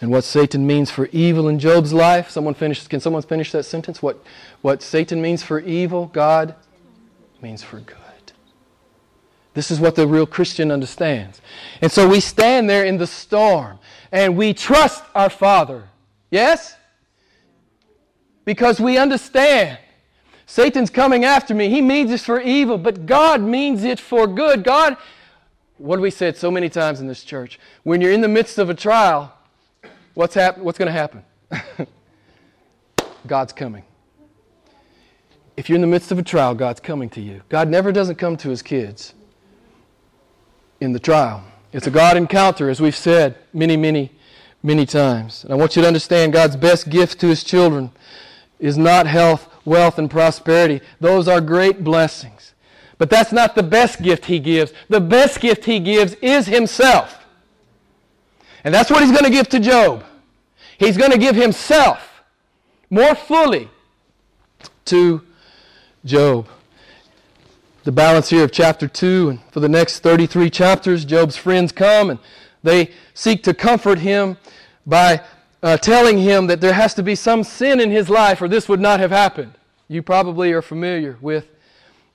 And 0.00 0.10
what 0.10 0.24
Satan 0.24 0.66
means 0.66 0.90
for 0.90 1.06
evil 1.06 1.48
in 1.48 1.58
Job's 1.58 1.92
life, 1.92 2.30
someone 2.30 2.54
finish, 2.54 2.86
can 2.86 3.00
someone 3.00 3.22
finish 3.22 3.50
that 3.52 3.64
sentence? 3.64 4.02
What, 4.02 4.22
what 4.62 4.82
Satan 4.82 5.20
means 5.20 5.42
for 5.42 5.58
evil, 5.60 6.06
God 6.06 6.54
means 7.42 7.62
for 7.62 7.80
good. 7.80 7.96
This 9.54 9.70
is 9.70 9.80
what 9.80 9.94
the 9.94 10.06
real 10.06 10.26
Christian 10.26 10.70
understands. 10.70 11.40
And 11.80 11.90
so 11.90 12.08
we 12.08 12.20
stand 12.20 12.68
there 12.68 12.84
in 12.84 12.98
the 12.98 13.06
storm 13.06 13.78
and 14.12 14.36
we 14.36 14.52
trust 14.52 15.02
our 15.14 15.30
Father. 15.30 15.84
Yes? 16.30 16.75
Because 18.46 18.80
we 18.80 18.96
understand 18.96 19.78
Satan's 20.46 20.88
coming 20.88 21.24
after 21.24 21.54
me. 21.54 21.68
He 21.68 21.82
means 21.82 22.10
it 22.12 22.20
for 22.20 22.40
evil, 22.40 22.78
but 22.78 23.04
God 23.04 23.42
means 23.42 23.84
it 23.84 24.00
for 24.00 24.26
good. 24.26 24.64
God, 24.64 24.96
what 25.76 25.96
have 25.96 26.02
we 26.02 26.10
said 26.10 26.36
so 26.38 26.50
many 26.50 26.70
times 26.70 27.00
in 27.00 27.08
this 27.08 27.24
church? 27.24 27.58
When 27.82 28.00
you're 28.00 28.12
in 28.12 28.22
the 28.22 28.28
midst 28.28 28.56
of 28.58 28.70
a 28.70 28.74
trial, 28.74 29.34
what's, 30.14 30.34
hap- 30.34 30.58
what's 30.58 30.78
going 30.78 30.86
to 30.86 30.92
happen? 30.92 31.24
God's 33.26 33.52
coming. 33.52 33.82
If 35.56 35.68
you're 35.68 35.76
in 35.76 35.80
the 35.80 35.88
midst 35.88 36.12
of 36.12 36.18
a 36.18 36.22
trial, 36.22 36.54
God's 36.54 36.80
coming 36.80 37.10
to 37.10 37.20
you. 37.20 37.42
God 37.48 37.68
never 37.68 37.90
doesn't 37.90 38.16
come 38.16 38.36
to 38.38 38.50
his 38.50 38.62
kids 38.62 39.14
in 40.80 40.92
the 40.92 41.00
trial. 41.00 41.42
It's 41.72 41.88
a 41.88 41.90
God 41.90 42.16
encounter, 42.16 42.70
as 42.70 42.80
we've 42.80 42.94
said 42.94 43.36
many, 43.52 43.76
many, 43.76 44.12
many 44.62 44.86
times. 44.86 45.42
And 45.42 45.52
I 45.52 45.56
want 45.56 45.74
you 45.74 45.82
to 45.82 45.88
understand 45.88 46.32
God's 46.32 46.56
best 46.56 46.88
gift 46.88 47.18
to 47.20 47.26
his 47.26 47.42
children 47.42 47.90
is 48.58 48.78
not 48.78 49.06
health, 49.06 49.48
wealth, 49.64 49.98
and 49.98 50.10
prosperity. 50.10 50.80
Those 51.00 51.28
are 51.28 51.40
great 51.40 51.84
blessings. 51.84 52.54
But 52.98 53.10
that's 53.10 53.32
not 53.32 53.54
the 53.54 53.62
best 53.62 54.02
gift 54.02 54.26
He 54.26 54.38
gives. 54.38 54.72
The 54.88 55.00
best 55.00 55.40
gift 55.40 55.64
He 55.64 55.80
gives 55.80 56.14
is 56.14 56.46
Himself. 56.46 57.24
And 58.64 58.74
that's 58.74 58.90
what 58.90 59.02
He's 59.02 59.12
going 59.12 59.24
to 59.24 59.30
give 59.30 59.48
to 59.50 59.60
Job. 59.60 60.04
He's 60.78 60.96
going 60.96 61.12
to 61.12 61.18
give 61.18 61.36
Himself 61.36 62.22
more 62.90 63.14
fully 63.14 63.68
to 64.86 65.22
Job. 66.04 66.48
The 67.84 67.92
balance 67.92 68.30
here 68.30 68.44
of 68.44 68.50
chapter 68.50 68.88
2, 68.88 69.28
and 69.28 69.40
for 69.52 69.60
the 69.60 69.68
next 69.68 70.00
33 70.00 70.50
chapters, 70.50 71.04
Job's 71.04 71.36
friends 71.36 71.70
come 71.70 72.10
and 72.10 72.18
they 72.62 72.90
seek 73.14 73.44
to 73.44 73.54
comfort 73.54 74.00
him 74.00 74.36
by 74.84 75.22
uh, 75.66 75.76
telling 75.76 76.16
him 76.16 76.46
that 76.46 76.60
there 76.60 76.74
has 76.74 76.94
to 76.94 77.02
be 77.02 77.16
some 77.16 77.42
sin 77.42 77.80
in 77.80 77.90
his 77.90 78.08
life 78.08 78.40
or 78.40 78.46
this 78.46 78.68
would 78.68 78.78
not 78.78 79.00
have 79.00 79.10
happened. 79.10 79.52
You 79.88 80.00
probably 80.00 80.52
are 80.52 80.62
familiar 80.62 81.18
with 81.20 81.48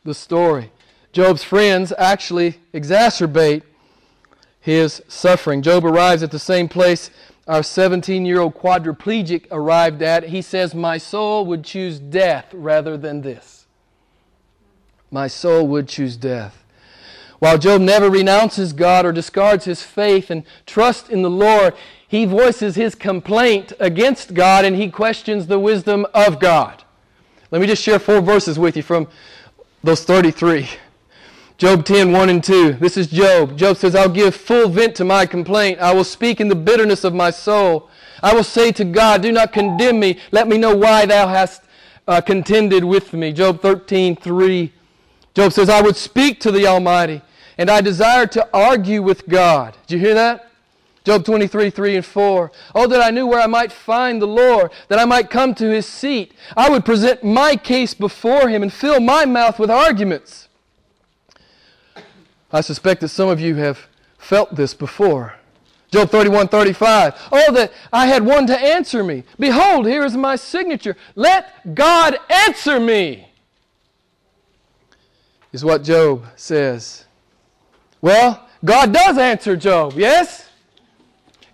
the 0.06 0.14
story. 0.14 0.72
Job's 1.12 1.44
friends 1.44 1.92
actually 1.98 2.62
exacerbate 2.74 3.64
his 4.62 5.02
suffering. 5.10 5.62
Job 5.62 5.84
arrives 5.84 6.24
at 6.24 6.32
the 6.32 6.40
same 6.40 6.70
place 6.70 7.10
our 7.46 7.62
17 7.62 8.26
year 8.26 8.40
old 8.40 8.56
quadriplegic 8.56 9.48
arrived 9.52 10.02
at. 10.02 10.30
He 10.30 10.42
says, 10.42 10.74
My 10.74 10.98
soul 10.98 11.46
would 11.48 11.66
choose 11.66 12.00
death 12.00 12.46
rather 12.54 12.96
than 12.96 13.22
this. 13.22 13.66
My 15.12 15.28
soul 15.28 15.68
would 15.68 15.90
choose 15.90 16.16
death. 16.16 16.64
While 17.40 17.58
Job 17.58 17.82
never 17.82 18.10
renounces 18.10 18.72
God 18.72 19.04
or 19.04 19.12
discards 19.12 19.66
his 19.66 19.82
faith 19.82 20.30
and 20.30 20.44
trust 20.66 21.10
in 21.10 21.24
the 21.24 21.30
Lord, 21.30 21.74
he 22.12 22.26
voices 22.26 22.76
his 22.76 22.94
complaint 22.94 23.72
against 23.80 24.34
God 24.34 24.66
and 24.66 24.76
he 24.76 24.92
questions 24.92 25.48
the 25.48 25.58
wisdom 25.58 26.06
of 26.14 26.42
God. 26.42 26.84
Let 27.52 27.62
me 27.62 27.68
just 27.68 27.82
share 27.82 28.00
four 28.00 28.20
verses 28.20 28.60
with 28.60 28.76
you 28.76 28.84
from 28.84 29.08
those 29.82 30.04
33. 30.04 30.68
Job 31.58 31.86
10, 31.86 32.12
1 32.12 32.30
and 32.30 32.44
2. 32.44 32.74
This 32.74 32.98
is 32.98 33.08
Job. 33.08 33.58
Job 33.58 33.78
says, 33.78 33.96
I'll 33.96 34.10
give 34.10 34.36
full 34.36 34.68
vent 34.68 34.94
to 34.96 35.06
my 35.06 35.26
complaint. 35.26 35.80
I 35.80 35.94
will 35.94 36.04
speak 36.04 36.42
in 36.42 36.50
the 36.50 36.56
bitterness 36.56 37.06
of 37.06 37.14
my 37.14 37.32
soul. 37.32 37.90
I 38.22 38.34
will 38.34 38.44
say 38.44 38.74
to 38.74 38.84
God, 38.84 39.22
Do 39.22 39.32
not 39.32 39.54
condemn 39.54 39.98
me. 39.98 40.20
Let 40.32 40.50
me 40.50 40.58
know 40.58 40.76
why 40.76 41.06
thou 41.06 41.30
hast 41.30 41.64
uh, 42.10 42.20
contended 42.20 42.84
with 42.84 43.14
me. 43.14 43.32
Job 43.32 43.62
13, 43.62 44.18
3. 44.18 44.74
Job 45.34 45.54
says, 45.54 45.70
I 45.70 45.82
would 45.82 45.96
speak 45.96 46.42
to 46.42 46.52
the 46.52 46.68
Almighty, 46.68 47.22
and 47.58 47.70
I 47.70 47.80
desire 47.80 48.28
to 48.28 48.50
argue 48.54 49.02
with 49.02 49.30
God. 49.30 49.78
Did 49.88 49.94
you 49.96 50.06
hear 50.06 50.16
that? 50.16 50.51
Job 51.04 51.26
23, 51.26 51.72
3 51.72 51.96
and 51.96 52.06
4. 52.06 52.52
Oh, 52.76 52.88
that 52.88 53.02
I 53.02 53.10
knew 53.10 53.26
where 53.26 53.42
I 53.42 53.48
might 53.48 53.72
find 53.72 54.22
the 54.22 54.28
Lord, 54.28 54.72
that 54.88 55.00
I 55.00 55.06
might 55.06 55.30
come 55.30 55.56
to 55.56 55.70
his 55.70 55.86
seat. 55.86 56.34
I 56.56 56.70
would 56.70 56.86
present 56.86 57.24
my 57.24 57.56
case 57.56 57.94
before 57.94 58.50
him 58.50 58.62
and 58.62 58.72
fill 58.72 59.00
my 59.00 59.26
mouth 59.26 59.58
with 59.58 59.72
arguments. 59.72 60.48
I 62.52 62.62
suspect 62.62 63.02
that 63.02 63.08
some 63.08 63.30
of 63.30 63.40
you 63.40 63.56
have 63.56 63.88
felt 64.18 64.56
this 64.56 64.74
before. 64.74 65.36
Job 65.92 66.10
31, 66.10 66.48
35. 66.50 67.16
Oh, 67.32 67.52
that 67.54 67.74
I 67.92 68.06
had 68.06 68.24
one 68.24 68.46
to 68.48 68.58
answer 68.58 69.04
me. 69.04 69.24
Behold, 69.40 69.88
here 69.88 70.06
is 70.06 70.16
my 70.16 70.36
signature. 70.36 70.96
Let 71.16 71.76
God 71.76 72.18
answer 72.30 72.80
me, 72.80 73.28
is 75.52 75.66
what 75.66 75.84
Job 75.84 76.26
says. 76.36 77.06
Well, 78.02 78.48
God 78.64 78.94
does 78.94 79.18
answer 79.18 79.58
Job, 79.58 79.94
yes? 79.98 80.48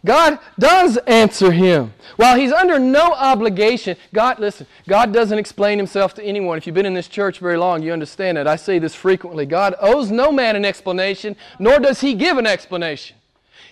God 0.08 0.39
does 0.58 0.96
answer 1.06 1.52
him. 1.52 1.93
While 2.15 2.39
he's 2.39 2.54
under 2.54 2.80
no 2.80 3.12
obligation, 3.12 3.98
God, 4.13 4.39
listen, 4.39 4.65
God 4.88 5.12
doesn't 5.12 5.38
explain 5.38 5.78
himself 5.78 6.13
to 6.13 6.24
anyone. 6.24 6.58
If 6.58 6.65
you've 6.65 6.74
been 6.74 6.86
in 6.86 6.93
this 6.93 7.10
church 7.10 7.39
very 7.39 7.58
long, 7.58 7.84
you 7.84 7.91
understand 7.91 8.38
that. 8.38 8.48
I 8.48 8.56
say 8.56 8.80
this 8.80 8.96
frequently. 8.96 9.46
God 9.46 9.76
owes 9.82 10.10
no 10.10 10.32
man 10.32 10.56
an 10.56 10.63
explanation, 10.63 11.36
nor 11.60 11.78
does 11.80 12.00
he 12.00 12.13
give 12.13 12.38
an 12.38 12.48
explanation. 12.48 13.17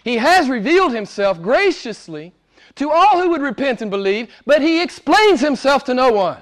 He 0.04 0.18
has 0.18 0.50
revealed 0.50 0.94
himself 0.94 1.42
graciously 1.42 2.34
to 2.76 2.92
all 2.92 3.22
who 3.22 3.30
would 3.30 3.42
repent 3.42 3.82
and 3.82 3.90
believe, 3.90 4.30
but 4.46 4.62
he 4.62 4.82
explains 4.82 5.40
himself 5.40 5.86
to 5.86 5.94
no 5.94 6.12
one. 6.12 6.42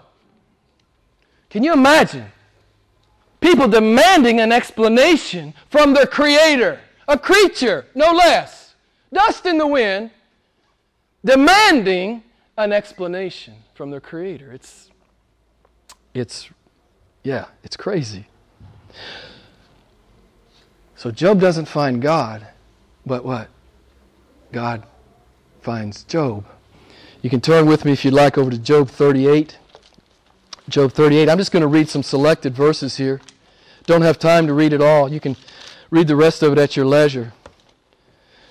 Can 1.52 1.64
you 1.64 1.72
imagine 1.72 2.32
people 3.40 3.68
demanding 3.68 4.40
an 4.40 4.52
explanation 4.52 5.54
from 5.70 5.94
their 5.94 6.08
creator, 6.08 6.80
a 7.08 7.16
creature, 7.16 7.86
no 7.94 8.12
less? 8.12 8.63
Dust 9.14 9.46
in 9.46 9.58
the 9.58 9.68
wind, 9.68 10.12
demanding 11.24 12.24
an 12.58 12.72
explanation 12.72 13.56
from 13.74 13.92
their 13.92 14.02
creator. 14.02 14.52
It's, 14.52 14.92
it's, 16.14 16.50
yeah, 17.24 17.46
it's 17.64 17.78
crazy. 17.78 18.28
So 20.96 21.12
Job 21.12 21.40
doesn't 21.40 21.66
find 21.66 22.02
God, 22.02 22.48
but 23.06 23.26
what? 23.26 23.50
God 24.52 24.84
finds 25.62 26.04
Job. 26.04 26.46
You 27.22 27.30
can 27.30 27.42
turn 27.42 27.66
with 27.66 27.86
me 27.86 27.94
if 27.94 28.06
you'd 28.06 28.14
like 28.14 28.38
over 28.38 28.52
to 28.52 28.58
Job 28.58 28.90
38. 28.90 29.58
Job 30.70 30.94
38. 30.94 31.30
I'm 31.30 31.38
just 31.38 31.52
going 31.52 31.62
to 31.62 31.68
read 31.68 31.90
some 31.90 32.04
selected 32.04 32.56
verses 32.56 32.98
here. 32.98 33.20
Don't 33.86 34.02
have 34.02 34.20
time 34.20 34.48
to 34.48 34.54
read 34.54 34.72
it 34.72 34.82
all. 34.82 35.12
You 35.12 35.20
can 35.20 35.36
read 35.90 36.08
the 36.08 36.16
rest 36.16 36.44
of 36.44 36.54
it 36.54 36.58
at 36.58 36.78
your 36.78 36.86
leisure. 36.86 37.34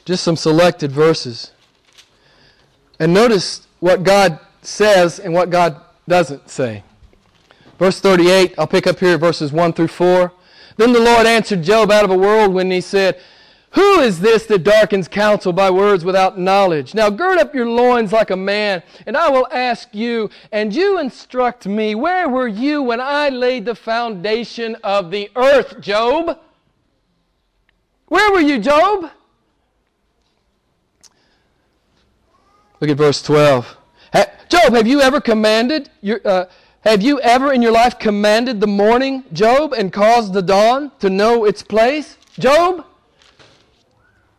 Just 0.04 0.24
some 0.24 0.36
selected 0.36 0.92
verses. 0.92 1.52
And 2.98 3.14
notice 3.14 3.66
what 3.80 4.02
God 4.02 4.38
says 4.62 5.18
and 5.18 5.32
what 5.34 5.50
God 5.50 5.80
doesn't 6.08 6.50
say. 6.50 6.82
Verse 7.78 8.00
38, 8.00 8.54
I'll 8.58 8.66
pick 8.66 8.86
up 8.86 9.00
here 9.00 9.18
verses 9.18 9.52
1 9.52 9.72
through 9.72 9.88
4. 9.88 10.32
Then 10.76 10.92
the 10.92 11.00
Lord 11.00 11.26
answered 11.26 11.62
Job 11.62 11.90
out 11.90 12.04
of 12.04 12.10
a 12.10 12.16
whirlwind, 12.16 12.68
and 12.68 12.72
he 12.72 12.80
said, 12.80 13.20
Who 13.70 14.00
is 14.00 14.20
this 14.20 14.46
that 14.46 14.64
darkens 14.64 15.08
counsel 15.08 15.52
by 15.52 15.70
words 15.70 16.04
without 16.04 16.38
knowledge? 16.38 16.94
Now 16.94 17.10
gird 17.10 17.38
up 17.38 17.54
your 17.54 17.68
loins 17.68 18.12
like 18.12 18.30
a 18.30 18.36
man, 18.36 18.82
and 19.06 19.16
I 19.16 19.28
will 19.30 19.48
ask 19.50 19.88
you, 19.92 20.30
and 20.52 20.74
you 20.74 20.98
instruct 20.98 21.66
me. 21.66 21.94
Where 21.94 22.28
were 22.28 22.48
you 22.48 22.82
when 22.82 23.00
I 23.00 23.28
laid 23.28 23.64
the 23.64 23.74
foundation 23.74 24.76
of 24.82 25.10
the 25.10 25.30
earth, 25.36 25.80
Job? 25.80 26.38
Where 28.06 28.30
were 28.32 28.40
you, 28.40 28.58
Job? 28.58 29.10
Look 32.82 32.90
at 32.90 32.96
verse 32.96 33.22
12. 33.22 33.76
Job, 34.48 34.74
have 34.74 34.88
you 34.88 35.00
ever 35.00 35.20
commanded 35.20 35.88
your, 36.00 36.20
uh, 36.24 36.46
have 36.80 37.00
you 37.00 37.20
ever 37.20 37.52
in 37.52 37.62
your 37.62 37.70
life 37.70 37.96
commanded 37.96 38.60
the 38.60 38.66
morning, 38.66 39.22
Job, 39.32 39.72
and 39.72 39.92
caused 39.92 40.32
the 40.32 40.42
dawn 40.42 40.90
to 40.98 41.08
know 41.08 41.44
its 41.44 41.62
place? 41.62 42.16
Job? 42.40 42.84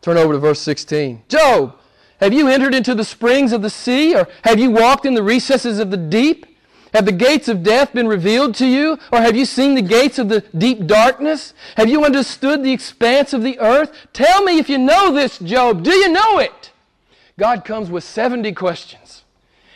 Turn 0.01 0.17
over 0.17 0.33
to 0.33 0.39
verse 0.39 0.59
16. 0.59 1.23
Job, 1.29 1.77
have 2.19 2.33
you 2.33 2.49
entered 2.49 2.75
into 2.75 2.93
the 2.93 3.05
springs 3.05 3.53
of 3.53 3.61
the 3.61 3.69
sea, 3.69 4.13
or 4.13 4.27
have 4.43 4.59
you 4.59 4.71
walked 4.71 5.05
in 5.05 5.13
the 5.13 5.23
recesses 5.23 5.79
of 5.79 5.89
the 5.89 5.95
deep? 5.95 6.45
Have 6.93 7.05
the 7.05 7.13
gates 7.13 7.47
of 7.47 7.63
death 7.63 7.93
been 7.93 8.09
revealed 8.09 8.55
to 8.55 8.67
you? 8.67 8.99
Or 9.13 9.21
have 9.21 9.37
you 9.37 9.45
seen 9.45 9.73
the 9.73 9.81
gates 9.81 10.19
of 10.19 10.27
the 10.27 10.41
deep 10.57 10.85
darkness? 10.85 11.53
Have 11.77 11.87
you 11.87 12.03
understood 12.03 12.61
the 12.61 12.73
expanse 12.73 13.31
of 13.31 13.41
the 13.41 13.57
earth? 13.59 13.91
Tell 14.11 14.43
me 14.43 14.59
if 14.59 14.67
you 14.67 14.77
know 14.77 15.13
this, 15.13 15.39
Job. 15.39 15.81
Do 15.81 15.91
you 15.91 16.09
know 16.09 16.39
it? 16.39 16.72
God 17.37 17.65
comes 17.65 17.89
with 17.89 18.03
70 18.03 18.53
questions. 18.53 19.23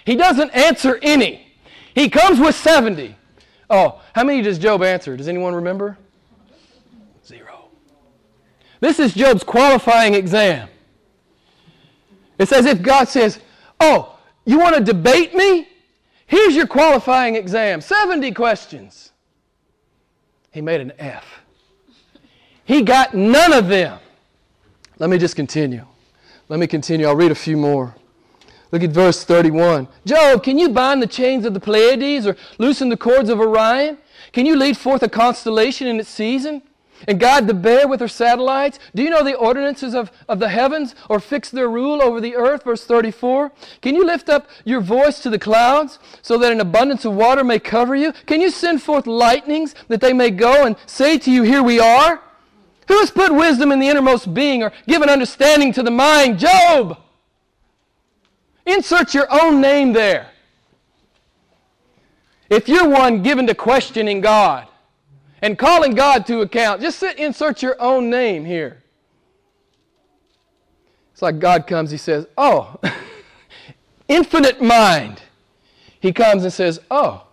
He 0.05 0.15
doesn't 0.15 0.51
answer 0.51 0.99
any. 1.01 1.47
He 1.95 2.09
comes 2.09 2.39
with 2.39 2.55
70. 2.55 3.15
Oh, 3.69 4.01
how 4.13 4.23
many 4.23 4.41
does 4.41 4.59
Job 4.59 4.83
answer? 4.83 5.17
Does 5.17 5.27
anyone 5.27 5.55
remember? 5.55 5.97
Zero. 7.25 7.65
This 8.79 8.99
is 8.99 9.13
Job's 9.13 9.43
qualifying 9.43 10.13
exam. 10.13 10.69
It's 12.37 12.51
as 12.51 12.65
if 12.65 12.81
God 12.81 13.07
says, 13.09 13.39
Oh, 13.79 14.17
you 14.45 14.59
want 14.59 14.75
to 14.75 14.83
debate 14.83 15.35
me? 15.35 15.67
Here's 16.25 16.55
your 16.55 16.67
qualifying 16.67 17.35
exam 17.35 17.81
70 17.81 18.31
questions. 18.31 19.11
He 20.51 20.61
made 20.61 20.81
an 20.81 20.93
F. 20.99 21.25
He 22.65 22.81
got 22.81 23.13
none 23.13 23.53
of 23.53 23.67
them. 23.67 23.99
Let 24.99 25.09
me 25.09 25.17
just 25.17 25.35
continue. 25.35 25.85
Let 26.49 26.59
me 26.59 26.67
continue. 26.67 27.07
I'll 27.07 27.15
read 27.15 27.31
a 27.31 27.35
few 27.35 27.57
more. 27.57 27.95
Look 28.71 28.83
at 28.83 28.91
verse 28.91 29.23
31. 29.23 29.87
Job, 30.05 30.43
can 30.43 30.57
you 30.57 30.69
bind 30.69 31.01
the 31.01 31.07
chains 31.07 31.45
of 31.45 31.53
the 31.53 31.59
Pleiades 31.59 32.25
or 32.25 32.35
loosen 32.57 32.89
the 32.89 32.97
cords 32.97 33.29
of 33.29 33.39
Orion? 33.39 33.97
Can 34.33 34.45
you 34.45 34.55
lead 34.55 34.77
forth 34.77 35.03
a 35.03 35.09
constellation 35.09 35.87
in 35.87 35.99
its 35.99 36.09
season? 36.09 36.61
And 37.07 37.19
guide 37.19 37.47
the 37.47 37.53
bear 37.53 37.87
with 37.87 37.99
her 37.99 38.07
satellites? 38.07 38.79
Do 38.95 39.03
you 39.03 39.09
know 39.09 39.23
the 39.23 39.35
ordinances 39.35 39.93
of, 39.93 40.11
of 40.27 40.39
the 40.39 40.49
heavens 40.49 40.95
or 41.09 41.19
fix 41.19 41.51
their 41.51 41.69
rule 41.69 42.01
over 42.01 42.19
the 42.19 42.35
earth? 42.35 42.63
Verse 42.63 42.83
34. 42.85 43.51
Can 43.81 43.93
you 43.93 44.03
lift 44.03 44.29
up 44.29 44.49
your 44.65 44.81
voice 44.81 45.19
to 45.19 45.29
the 45.29 45.37
clouds 45.37 45.99
so 46.21 46.37
that 46.39 46.51
an 46.51 46.59
abundance 46.59 47.05
of 47.05 47.13
water 47.13 47.43
may 47.43 47.59
cover 47.59 47.95
you? 47.95 48.13
Can 48.25 48.41
you 48.41 48.49
send 48.49 48.81
forth 48.81 49.05
lightnings 49.05 49.75
that 49.89 50.01
they 50.01 50.11
may 50.11 50.31
go 50.31 50.65
and 50.65 50.75
say 50.87 51.19
to 51.19 51.31
you, 51.31 51.43
Here 51.43 51.61
we 51.61 51.79
are? 51.79 52.21
Who 52.87 52.99
has 52.99 53.11
put 53.11 53.33
wisdom 53.33 53.71
in 53.71 53.79
the 53.79 53.87
innermost 53.87 54.33
being 54.33 54.63
or 54.63 54.71
given 54.87 55.09
understanding 55.09 55.73
to 55.73 55.83
the 55.83 55.91
mind? 55.91 56.39
Job! 56.39 56.97
Insert 58.65 59.13
your 59.13 59.27
own 59.29 59.61
name 59.61 59.93
there. 59.93 60.29
If 62.49 62.69
you're 62.69 62.87
one 62.87 63.23
given 63.23 63.47
to 63.47 63.55
questioning 63.55 64.21
God 64.21 64.67
and 65.41 65.57
calling 65.57 65.95
God 65.95 66.25
to 66.27 66.41
account, 66.41 66.81
just 66.81 66.99
sit, 66.99 67.17
insert 67.17 67.61
your 67.61 67.75
own 67.81 68.09
name 68.09 68.45
here. 68.45 68.83
It's 71.11 71.21
like 71.21 71.39
God 71.39 71.67
comes, 71.67 71.91
He 71.91 71.97
says, 71.97 72.27
Oh, 72.37 72.79
infinite 74.07 74.61
mind. 74.61 75.21
He 75.99 76.13
comes 76.13 76.43
and 76.43 76.53
says, 76.53 76.79
Oh, 76.89 77.25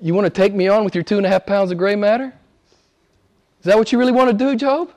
you 0.00 0.14
want 0.14 0.24
to 0.24 0.30
take 0.30 0.54
me 0.54 0.68
on 0.68 0.84
with 0.84 0.94
your 0.94 1.04
two 1.04 1.18
and 1.18 1.26
a 1.26 1.28
half 1.28 1.44
pounds 1.44 1.70
of 1.70 1.78
gray 1.78 1.96
matter? 1.96 2.32
Is 3.60 3.64
that 3.64 3.76
what 3.76 3.92
you 3.92 3.98
really 3.98 4.12
want 4.12 4.30
to 4.30 4.36
do, 4.36 4.54
Job? 4.56 4.92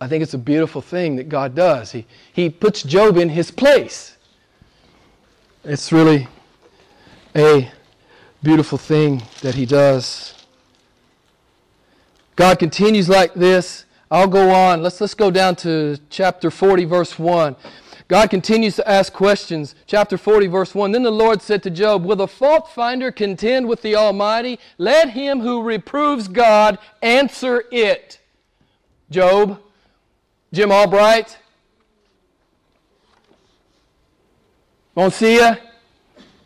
I 0.00 0.06
think 0.06 0.22
it's 0.22 0.34
a 0.34 0.38
beautiful 0.38 0.80
thing 0.80 1.16
that 1.16 1.28
God 1.28 1.54
does. 1.54 1.92
He, 1.92 2.06
he 2.32 2.50
puts 2.50 2.82
Job 2.82 3.16
in 3.16 3.30
his 3.30 3.50
place. 3.50 4.16
It's 5.64 5.90
really 5.90 6.28
a 7.34 7.70
beautiful 8.42 8.78
thing 8.78 9.22
that 9.40 9.54
he 9.54 9.66
does. 9.66 10.34
God 12.36 12.58
continues 12.58 13.08
like 13.08 13.34
this. 13.34 13.84
I'll 14.10 14.28
go 14.28 14.50
on. 14.50 14.82
Let's, 14.82 15.00
let's 15.00 15.14
go 15.14 15.30
down 15.30 15.56
to 15.56 15.98
chapter 16.10 16.50
40, 16.50 16.84
verse 16.84 17.18
1. 17.18 17.56
God 18.08 18.30
continues 18.30 18.74
to 18.76 18.88
ask 18.88 19.12
questions. 19.12 19.74
Chapter 19.86 20.16
40, 20.16 20.46
verse 20.46 20.74
1 20.74 20.92
Then 20.92 21.02
the 21.02 21.10
Lord 21.10 21.42
said 21.42 21.62
to 21.62 21.70
Job, 21.70 22.04
Will 22.04 22.16
the 22.16 22.26
fault 22.26 22.70
finder 22.70 23.12
contend 23.12 23.68
with 23.68 23.82
the 23.82 23.94
Almighty? 23.96 24.58
Let 24.78 25.10
him 25.10 25.40
who 25.40 25.62
reproves 25.62 26.26
God 26.26 26.78
answer 27.02 27.64
it. 27.70 28.18
Job, 29.10 29.60
Jim 30.54 30.72
Albright, 30.72 31.36
Moncia, 34.96 35.60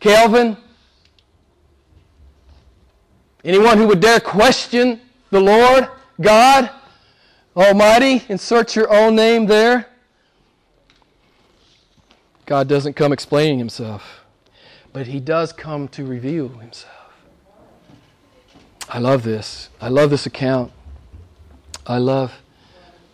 Calvin, 0.01 0.57
anyone 3.45 3.77
who 3.77 3.87
would 3.87 4.01
dare 4.01 4.19
question 4.19 4.99
the 5.29 5.39
Lord, 5.39 5.87
God 6.19 6.69
Almighty, 7.55 8.23
insert 8.27 8.75
your 8.75 8.93
own 8.93 9.15
name 9.15 9.45
there. 9.45 9.87
God 12.45 12.67
doesn't 12.67 12.93
come 12.93 13.13
explaining 13.13 13.57
himself, 13.57 14.21
but 14.91 15.07
he 15.07 15.19
does 15.19 15.53
come 15.53 15.87
to 15.89 16.05
reveal 16.05 16.49
himself. 16.49 16.93
I 18.89 18.99
love 18.99 19.23
this. 19.23 19.69
I 19.79 19.87
love 19.89 20.09
this 20.09 20.25
account. 20.25 20.71
I 21.87 21.97
love 21.97 22.41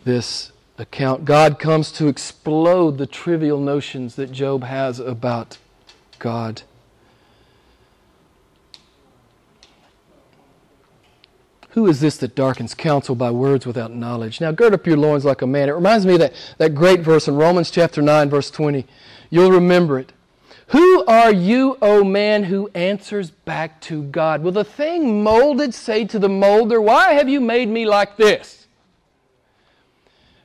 this 0.04 0.52
account. 0.78 1.26
God 1.26 1.60
comes 1.60 1.92
to 1.94 2.08
explode 2.08 2.98
the 2.98 3.06
trivial 3.06 3.60
notions 3.60 4.16
that 4.16 4.32
Job 4.32 4.64
has 4.64 5.00
about 5.00 5.58
God. 6.18 6.64
Who 11.72 11.88
is 11.88 12.00
this 12.00 12.18
that 12.18 12.36
darkens 12.36 12.74
counsel 12.74 13.16
by 13.16 13.32
words 13.32 13.66
without 13.66 13.94
knowledge? 13.94 14.42
Now 14.42 14.52
gird 14.52 14.74
up 14.74 14.88
your 14.88 14.98
loins 14.98 15.26
like 15.26 15.42
a 15.42 15.48
man. 15.48 15.70
It 15.70 15.74
reminds 15.74 16.06
me 16.06 16.14
of 16.14 16.20
that, 16.20 16.34
that 16.58 16.76
great 16.76 17.02
verse 17.02 17.28
in 17.28 17.36
Romans 17.36 17.70
chapter 17.70 18.02
9, 18.02 18.30
verse 18.30 18.50
20. 18.50 18.86
You'll 19.30 19.52
remember 19.52 20.00
it. 20.00 20.12
Who 20.68 21.06
are 21.06 21.32
you, 21.32 21.78
O 21.82 22.04
man, 22.04 22.44
who 22.44 22.70
answers 22.76 23.32
back 23.32 23.82
to 23.82 24.04
God? 24.04 24.44
Will 24.44 24.52
the 24.52 24.64
thing 24.64 25.24
molded 25.24 25.74
say 25.74 26.06
to 26.06 26.20
the 26.20 26.30
molder, 26.30 26.82
Why 26.82 27.14
have 27.14 27.30
you 27.30 27.42
made 27.42 27.70
me 27.70 27.86
like 27.86 28.18
this? 28.18 28.68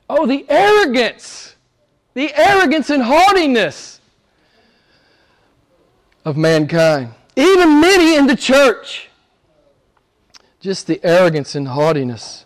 Oh, 0.09 0.25
the 0.25 0.45
arrogance 0.49 1.55
the 2.15 2.33
arrogance 2.33 2.89
and 2.89 3.03
haughtiness 3.03 3.99
of 6.23 6.35
mankind. 6.35 7.13
Even 7.35 7.81
many 7.81 8.15
in 8.15 8.25
the 8.25 8.37
church. 8.37 9.09
Just 10.65 10.87
the 10.87 10.99
arrogance 11.05 11.53
and 11.53 11.67
haughtiness. 11.67 12.43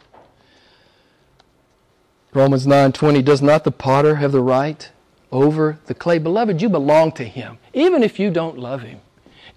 Romans 2.34 2.68
9:20 2.68 3.24
does 3.24 3.42
not 3.42 3.64
the 3.64 3.72
potter 3.72 4.16
have 4.16 4.34
the 4.34 4.42
right 4.42 4.90
over 5.32 5.80
the 5.86 5.94
clay? 5.94 6.18
Beloved 6.18 6.62
you 6.62 6.68
belong 6.68 7.14
to 7.14 7.24
him 7.24 7.60
even 7.74 8.04
if 8.04 8.20
you 8.20 8.30
don't 8.30 8.60
love 8.60 8.82
him. 8.82 9.00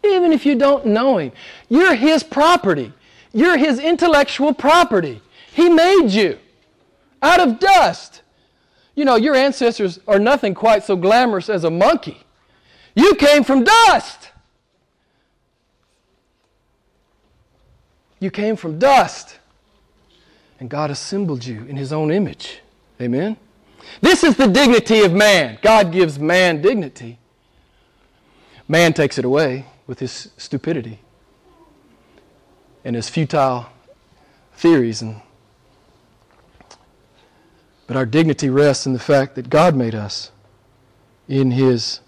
Even 0.05 0.33
if 0.33 0.46
you 0.46 0.55
don't 0.55 0.87
know 0.87 1.18
him. 1.18 1.33
You're 1.68 1.96
his 1.96 2.22
property. 2.22 2.92
You're 3.33 3.57
his 3.57 3.81
intellectual 3.81 4.55
property. 4.55 5.20
He 5.53 5.68
made 5.68 6.11
you 6.11 6.38
out 7.20 7.40
of 7.40 7.59
dust. 7.59 8.22
You 8.94 9.05
know 9.05 9.16
your 9.16 9.35
ancestors 9.35 9.98
are 10.07 10.20
nothing 10.20 10.55
quite 10.55 10.85
so 10.85 10.94
glamorous 10.94 11.48
as 11.48 11.64
a 11.64 11.70
monkey. 11.70 12.22
You 12.94 13.16
came 13.16 13.42
from 13.42 13.64
dust 13.64 14.31
you 18.23 18.31
came 18.31 18.57
from 18.57 18.79
dust 18.79 19.39
and 20.61 20.71
God 20.71 20.91
assembled 20.91 21.45
you 21.45 21.65
in 21.65 21.77
his 21.77 21.93
own 21.93 22.11
image 22.11 22.61
amen 23.01 23.37
this 24.01 24.25
is 24.25 24.37
the 24.37 24.47
dignity 24.47 25.01
of 25.01 25.13
man. 25.13 25.59
God 25.63 25.93
gives 25.93 26.19
man 26.19 26.63
dignity. 26.63 27.19
Man 28.69 28.93
takes 28.93 29.19
it 29.19 29.25
away 29.25 29.67
with 29.87 29.99
his 29.99 30.31
stupidity 30.37 31.01
and 32.85 32.97
his 32.97 33.09
futile 33.09 33.67
theories 34.55 35.03
and 35.03 35.21
but 37.87 37.97
our 37.97 38.07
dignity 38.07 38.49
rests 38.49 38.87
in 38.87 38.95
the 38.95 38.99
fact 38.99 39.35
that 39.35 39.51
God 39.51 39.75
made 39.75 39.95
us 39.95 40.31
in 41.29 41.51
his 41.51 42.01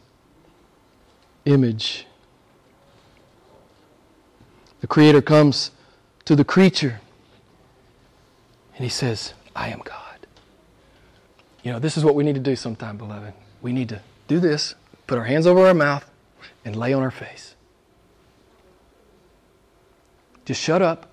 image. 1.44 2.06
The 4.80 4.86
creator 4.86 5.20
comes 5.20 5.72
to 6.24 6.36
the 6.36 6.44
creature 6.44 7.00
and 8.74 8.84
he 8.84 8.90
says, 8.90 9.34
"I 9.54 9.68
am 9.68 9.80
God." 9.84 10.26
You 11.62 11.72
know, 11.72 11.78
this 11.78 11.96
is 11.96 12.04
what 12.04 12.14
we 12.14 12.24
need 12.24 12.34
to 12.34 12.40
do 12.40 12.56
sometime, 12.56 12.96
beloved. 12.96 13.32
We 13.62 13.72
need 13.72 13.88
to 13.88 14.00
do 14.28 14.38
this, 14.38 14.74
put 15.06 15.18
our 15.18 15.24
hands 15.24 15.46
over 15.46 15.66
our 15.66 15.74
mouth, 15.74 16.10
and 16.64 16.76
lay 16.76 16.92
on 16.92 17.02
our 17.02 17.10
face. 17.10 17.54
Just 20.44 20.60
shut 20.60 20.82
up 20.82 21.10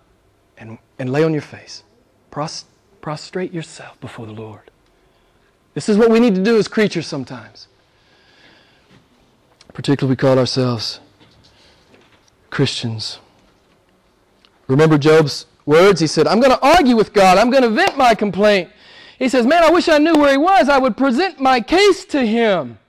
and, 0.57 0.77
and 0.99 1.09
lay 1.09 1.23
on 1.23 1.31
your 1.31 1.41
face. 1.41 1.83
Pros, 2.31 2.65
prostrate 2.99 3.53
yourself 3.53 3.99
before 4.01 4.25
the 4.25 4.33
Lord. 4.33 4.69
This 5.73 5.87
is 5.87 5.97
what 5.97 6.09
we 6.09 6.19
need 6.19 6.35
to 6.35 6.43
do 6.43 6.57
as 6.57 6.67
creatures 6.67 7.07
sometimes. 7.07 7.67
Particularly, 9.73 10.11
we 10.11 10.17
call 10.17 10.37
ourselves 10.37 10.99
Christians. 12.49 13.19
Remember 14.71 14.97
Job's 14.97 15.47
words? 15.65 15.99
He 15.99 16.07
said, 16.07 16.27
I'm 16.27 16.39
going 16.39 16.57
to 16.57 16.65
argue 16.65 16.95
with 16.95 17.11
God. 17.11 17.37
I'm 17.37 17.49
going 17.49 17.63
to 17.63 17.69
vent 17.69 17.97
my 17.97 18.15
complaint. 18.15 18.69
He 19.19 19.27
says, 19.27 19.45
Man, 19.45 19.63
I 19.63 19.69
wish 19.69 19.89
I 19.89 19.97
knew 19.97 20.13
where 20.13 20.31
he 20.31 20.37
was. 20.37 20.69
I 20.69 20.77
would 20.77 20.95
present 20.95 21.41
my 21.41 21.59
case 21.59 22.05
to 22.05 22.25
him. 22.25 22.79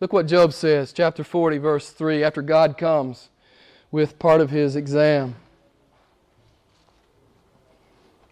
Look 0.00 0.12
what 0.12 0.26
Job 0.26 0.52
says, 0.52 0.92
chapter 0.92 1.24
40, 1.24 1.56
verse 1.58 1.88
3, 1.88 2.22
after 2.22 2.42
God 2.42 2.76
comes 2.76 3.30
with 3.90 4.18
part 4.18 4.42
of 4.42 4.50
his 4.50 4.76
exam. 4.76 5.36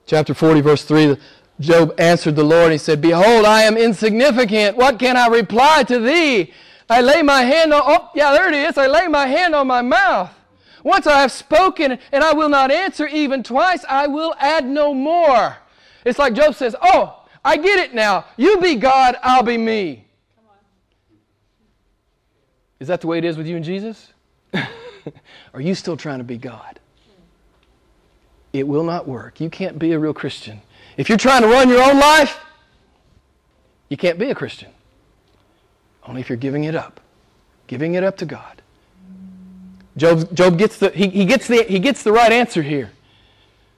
Chapter 0.04 0.34
40, 0.34 0.60
verse 0.60 0.84
3, 0.84 1.16
Job 1.60 1.94
answered 1.98 2.36
the 2.36 2.44
Lord 2.44 2.72
he 2.72 2.78
said, 2.78 3.00
Behold, 3.00 3.46
I 3.46 3.62
am 3.62 3.78
insignificant. 3.78 4.76
What 4.76 4.98
can 4.98 5.16
I 5.16 5.28
reply 5.28 5.84
to 5.84 5.98
thee? 5.98 6.52
I 6.90 7.00
lay 7.00 7.22
my 7.22 7.40
hand 7.40 7.72
on, 7.72 7.80
oh, 7.86 8.10
yeah, 8.14 8.32
there 8.32 8.48
it 8.48 8.54
is. 8.54 8.76
I 8.76 8.86
lay 8.86 9.08
my 9.08 9.26
hand 9.26 9.54
on 9.54 9.66
my 9.66 9.80
mouth. 9.80 10.30
Once 10.84 11.06
I 11.06 11.20
have 11.20 11.32
spoken 11.32 11.98
and 12.10 12.24
I 12.24 12.32
will 12.32 12.48
not 12.48 12.70
answer 12.70 13.06
even 13.06 13.42
twice, 13.42 13.84
I 13.88 14.06
will 14.06 14.34
add 14.38 14.66
no 14.66 14.92
more. 14.92 15.56
It's 16.04 16.18
like 16.18 16.34
Job 16.34 16.54
says, 16.54 16.74
Oh, 16.82 17.24
I 17.44 17.56
get 17.56 17.78
it 17.78 17.94
now. 17.94 18.24
You 18.36 18.60
be 18.60 18.76
God, 18.76 19.16
I'll 19.22 19.42
be 19.42 19.58
me. 19.58 20.06
Is 22.80 22.88
that 22.88 23.00
the 23.00 23.06
way 23.06 23.18
it 23.18 23.24
is 23.24 23.36
with 23.36 23.46
you 23.46 23.56
and 23.56 23.64
Jesus? 23.64 24.12
Are 25.54 25.60
you 25.60 25.74
still 25.74 25.96
trying 25.96 26.18
to 26.18 26.24
be 26.24 26.36
God? 26.36 26.80
It 28.52 28.66
will 28.66 28.84
not 28.84 29.08
work. 29.08 29.40
You 29.40 29.50
can't 29.50 29.78
be 29.78 29.92
a 29.92 29.98
real 29.98 30.12
Christian. 30.12 30.60
If 30.96 31.08
you're 31.08 31.18
trying 31.18 31.42
to 31.42 31.48
run 31.48 31.68
your 31.68 31.82
own 31.82 31.98
life, 31.98 32.38
you 33.88 33.96
can't 33.96 34.18
be 34.18 34.30
a 34.30 34.34
Christian. 34.34 34.70
Only 36.06 36.20
if 36.20 36.28
you're 36.28 36.36
giving 36.36 36.64
it 36.64 36.74
up. 36.74 37.00
Giving 37.66 37.94
it 37.94 38.04
up 38.04 38.16
to 38.18 38.26
God. 38.26 38.61
Job, 39.96 40.34
Job 40.34 40.58
gets 40.58 40.78
the 40.78 40.90
he, 40.90 41.08
he 41.08 41.24
gets 41.24 41.46
the 41.46 41.64
he 41.64 41.78
gets 41.78 42.02
the 42.02 42.12
right 42.12 42.32
answer 42.32 42.62
here. 42.62 42.90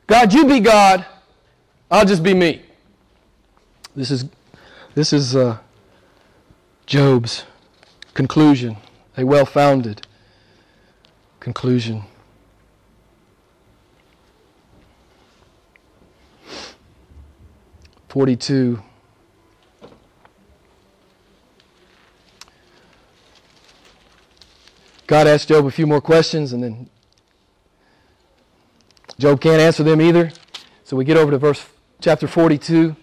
God, 0.07 0.33
you 0.33 0.46
be 0.46 0.61
God, 0.61 1.05
I'll 1.90 2.05
just 2.05 2.22
be 2.22 2.35
me. 2.35 2.62
This 3.96 4.11
is, 4.11 4.27
this 4.94 5.12
is 5.12 5.35
uh, 5.35 5.59
Job's 6.87 7.44
conclusion, 8.12 8.77
a 9.16 9.24
well 9.24 9.46
founded 9.46 10.07
conclusion. 11.40 12.05
Forty-two. 18.09 18.83
God 25.06 25.26
asked 25.26 25.48
Job 25.48 25.66
a 25.66 25.70
few 25.70 25.86
more 25.86 26.00
questions, 26.00 26.54
and 26.54 26.62
then 26.62 26.88
Job 29.18 29.40
can't 29.40 29.60
answer 29.60 29.82
them 29.82 30.00
either. 30.00 30.32
So 30.84 30.96
we 30.96 31.04
get 31.04 31.18
over 31.18 31.30
to 31.30 31.38
verse 31.38 31.66
chapter 32.00 32.26
42. 32.26 32.96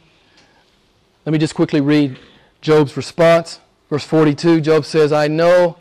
Let 1.25 1.31
me 1.31 1.37
just 1.37 1.53
quickly 1.53 1.79
read 1.79 2.17
Job's 2.61 2.97
response. 2.97 3.59
Verse 3.89 4.03
42, 4.03 4.61
Job 4.61 4.85
says, 4.85 5.11
I 5.11 5.27
know, 5.27 5.77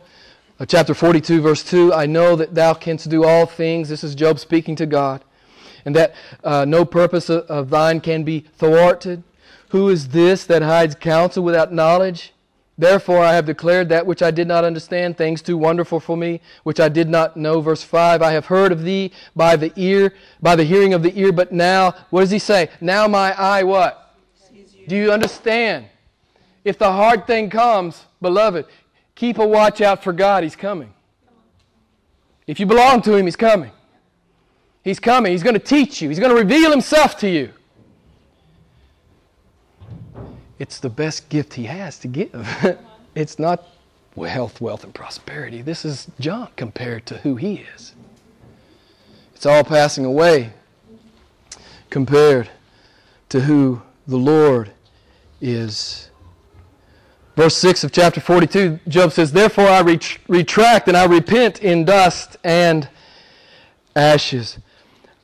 uh, 0.58 0.66
chapter 0.66 0.94
42, 0.94 1.40
verse 1.40 1.64
2, 1.64 1.94
I 1.94 2.04
know 2.04 2.36
that 2.36 2.54
thou 2.54 2.74
canst 2.74 3.08
do 3.08 3.24
all 3.24 3.46
things. 3.46 3.88
This 3.88 4.04
is 4.04 4.14
Job 4.14 4.38
speaking 4.38 4.76
to 4.76 4.86
God. 4.86 5.24
And 5.86 5.96
that 5.96 6.14
uh, 6.44 6.66
no 6.66 6.84
purpose 6.84 7.30
of, 7.30 7.44
of 7.44 7.70
thine 7.70 8.00
can 8.00 8.24
be 8.24 8.40
thwarted. 8.40 9.22
Who 9.70 9.88
is 9.88 10.08
this 10.08 10.44
that 10.44 10.60
hides 10.60 10.96
counsel 10.96 11.42
without 11.42 11.72
knowledge? 11.72 12.34
Therefore 12.80 13.22
I 13.22 13.34
have 13.34 13.44
declared 13.44 13.90
that 13.90 14.06
which 14.06 14.22
I 14.22 14.30
did 14.30 14.48
not 14.48 14.64
understand, 14.64 15.18
things 15.18 15.42
too 15.42 15.58
wonderful 15.58 16.00
for 16.00 16.16
me, 16.16 16.40
which 16.62 16.80
I 16.80 16.88
did 16.88 17.10
not 17.10 17.36
know. 17.36 17.60
Verse 17.60 17.82
5, 17.82 18.22
I 18.22 18.32
have 18.32 18.46
heard 18.46 18.72
of 18.72 18.84
thee 18.84 19.12
by 19.36 19.54
the 19.56 19.70
ear, 19.76 20.14
by 20.40 20.56
the 20.56 20.64
hearing 20.64 20.94
of 20.94 21.02
the 21.02 21.12
ear, 21.20 21.30
but 21.30 21.52
now, 21.52 21.94
what 22.08 22.22
does 22.22 22.30
he 22.30 22.38
say? 22.38 22.70
Now 22.80 23.06
my 23.06 23.38
eye 23.38 23.64
what? 23.64 24.16
Do 24.88 24.96
you 24.96 25.12
understand? 25.12 25.90
If 26.64 26.78
the 26.78 26.90
hard 26.90 27.26
thing 27.26 27.50
comes, 27.50 28.02
beloved, 28.22 28.64
keep 29.14 29.36
a 29.36 29.46
watch 29.46 29.82
out 29.82 30.02
for 30.02 30.14
God. 30.14 30.42
He's 30.42 30.56
coming. 30.56 30.94
If 32.46 32.58
you 32.58 32.64
belong 32.64 33.02
to 33.02 33.14
Him, 33.14 33.26
He's 33.26 33.36
coming. 33.36 33.72
He's 34.82 34.98
coming. 34.98 35.32
He's 35.32 35.42
going 35.42 35.54
to 35.54 35.60
teach 35.60 36.00
you, 36.00 36.08
He's 36.08 36.18
going 36.18 36.34
to 36.34 36.40
reveal 36.40 36.70
Himself 36.70 37.18
to 37.18 37.28
you. 37.28 37.52
It's 40.60 40.78
the 40.78 40.90
best 40.90 41.30
gift 41.30 41.54
He 41.54 41.64
has 41.64 41.98
to 42.00 42.06
give. 42.06 42.78
it's 43.14 43.38
not 43.38 43.66
health, 44.14 44.60
wealth, 44.60 44.84
and 44.84 44.94
prosperity. 44.94 45.62
This 45.62 45.86
is 45.86 46.06
junk 46.20 46.54
compared 46.54 47.06
to 47.06 47.16
who 47.18 47.36
He 47.36 47.64
is. 47.74 47.94
It's 49.34 49.46
all 49.46 49.64
passing 49.64 50.04
away 50.04 50.52
compared 51.88 52.50
to 53.30 53.40
who 53.40 53.80
the 54.06 54.18
Lord 54.18 54.70
is. 55.40 56.10
Verse 57.36 57.56
6 57.56 57.84
of 57.84 57.92
chapter 57.92 58.20
42, 58.20 58.80
Job 58.86 59.12
says, 59.12 59.32
Therefore 59.32 59.66
I 59.66 59.80
ret- 59.80 60.18
retract 60.28 60.88
and 60.88 60.96
I 60.96 61.06
repent 61.06 61.62
in 61.62 61.86
dust 61.86 62.36
and 62.44 62.86
ashes. 63.96 64.58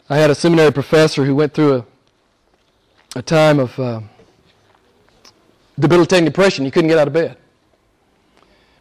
I 0.08 0.16
had 0.16 0.30
a 0.30 0.34
seminary 0.34 0.72
professor 0.72 1.26
who 1.26 1.34
went 1.34 1.52
through 1.52 1.74
a, 1.74 1.84
a 3.16 3.22
time 3.22 3.58
of 3.58 3.78
uh, 3.78 4.00
debilitating 5.78 6.24
depression. 6.24 6.64
He 6.64 6.70
couldn't 6.70 6.88
get 6.88 6.98
out 6.98 7.06
of 7.06 7.12
bed. 7.12 7.36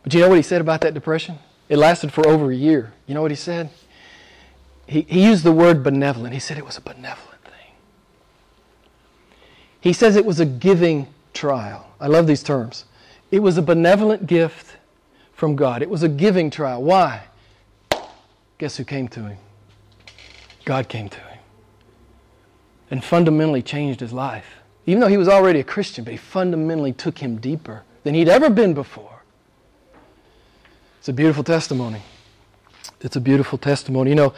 But 0.04 0.14
you 0.14 0.22
know 0.22 0.30
what 0.30 0.36
he 0.36 0.44
said 0.44 0.62
about 0.62 0.82
that 0.82 0.94
depression? 0.94 1.40
It 1.68 1.78
lasted 1.78 2.14
for 2.14 2.28
over 2.28 2.52
a 2.52 2.56
year. 2.56 2.94
You 3.08 3.16
know 3.16 3.22
what 3.22 3.32
he 3.32 3.36
said? 3.38 3.70
He, 4.88 5.02
he 5.02 5.26
used 5.26 5.44
the 5.44 5.52
word 5.52 5.84
benevolent. 5.84 6.34
He 6.34 6.40
said 6.40 6.58
it 6.58 6.66
was 6.66 6.78
a 6.78 6.82
benevolent 6.82 7.42
thing. 7.44 7.74
He 9.82 9.94
says 9.94 10.16
it 10.16 10.26
was 10.26 10.40
a 10.40 10.46
giving 10.46 11.08
trial. 11.34 11.88
I 12.00 12.08
love 12.08 12.28
these 12.28 12.44
terms. 12.44 12.86
It 13.32 13.40
was 13.40 13.58
a 13.58 13.62
benevolent 13.62 14.28
gift 14.28 14.78
from 15.34 15.56
God. 15.56 15.82
It 15.82 15.90
was 15.90 16.04
a 16.04 16.10
giving 16.10 16.50
trial. 16.50 16.84
Why? 16.84 17.24
Guess 18.58 18.78
who 18.78 18.86
came 18.86 19.08
to 19.10 19.22
him? 19.22 19.38
God 20.66 20.88
came 20.88 21.10
to 21.10 21.20
him 21.20 21.40
and 22.92 23.04
fundamentally 23.04 23.62
changed 23.62 24.00
his 24.00 24.14
life. 24.14 24.58
Even 24.86 25.00
though 25.02 25.08
he 25.08 25.18
was 25.18 25.28
already 25.28 25.60
a 25.60 25.64
Christian, 25.64 26.04
but 26.04 26.12
he 26.12 26.18
fundamentally 26.18 26.94
took 26.94 27.18
him 27.18 27.38
deeper 27.38 27.84
than 28.04 28.14
he'd 28.14 28.30
ever 28.30 28.50
been 28.50 28.74
before. 28.74 29.24
It's 31.00 31.10
a 31.10 31.14
beautiful 31.14 31.44
testimony. 31.44 32.02
It's 33.02 33.16
a 33.16 33.22
beautiful 33.22 33.58
testimony. 33.58 34.12
You 34.12 34.16
know, 34.16 34.34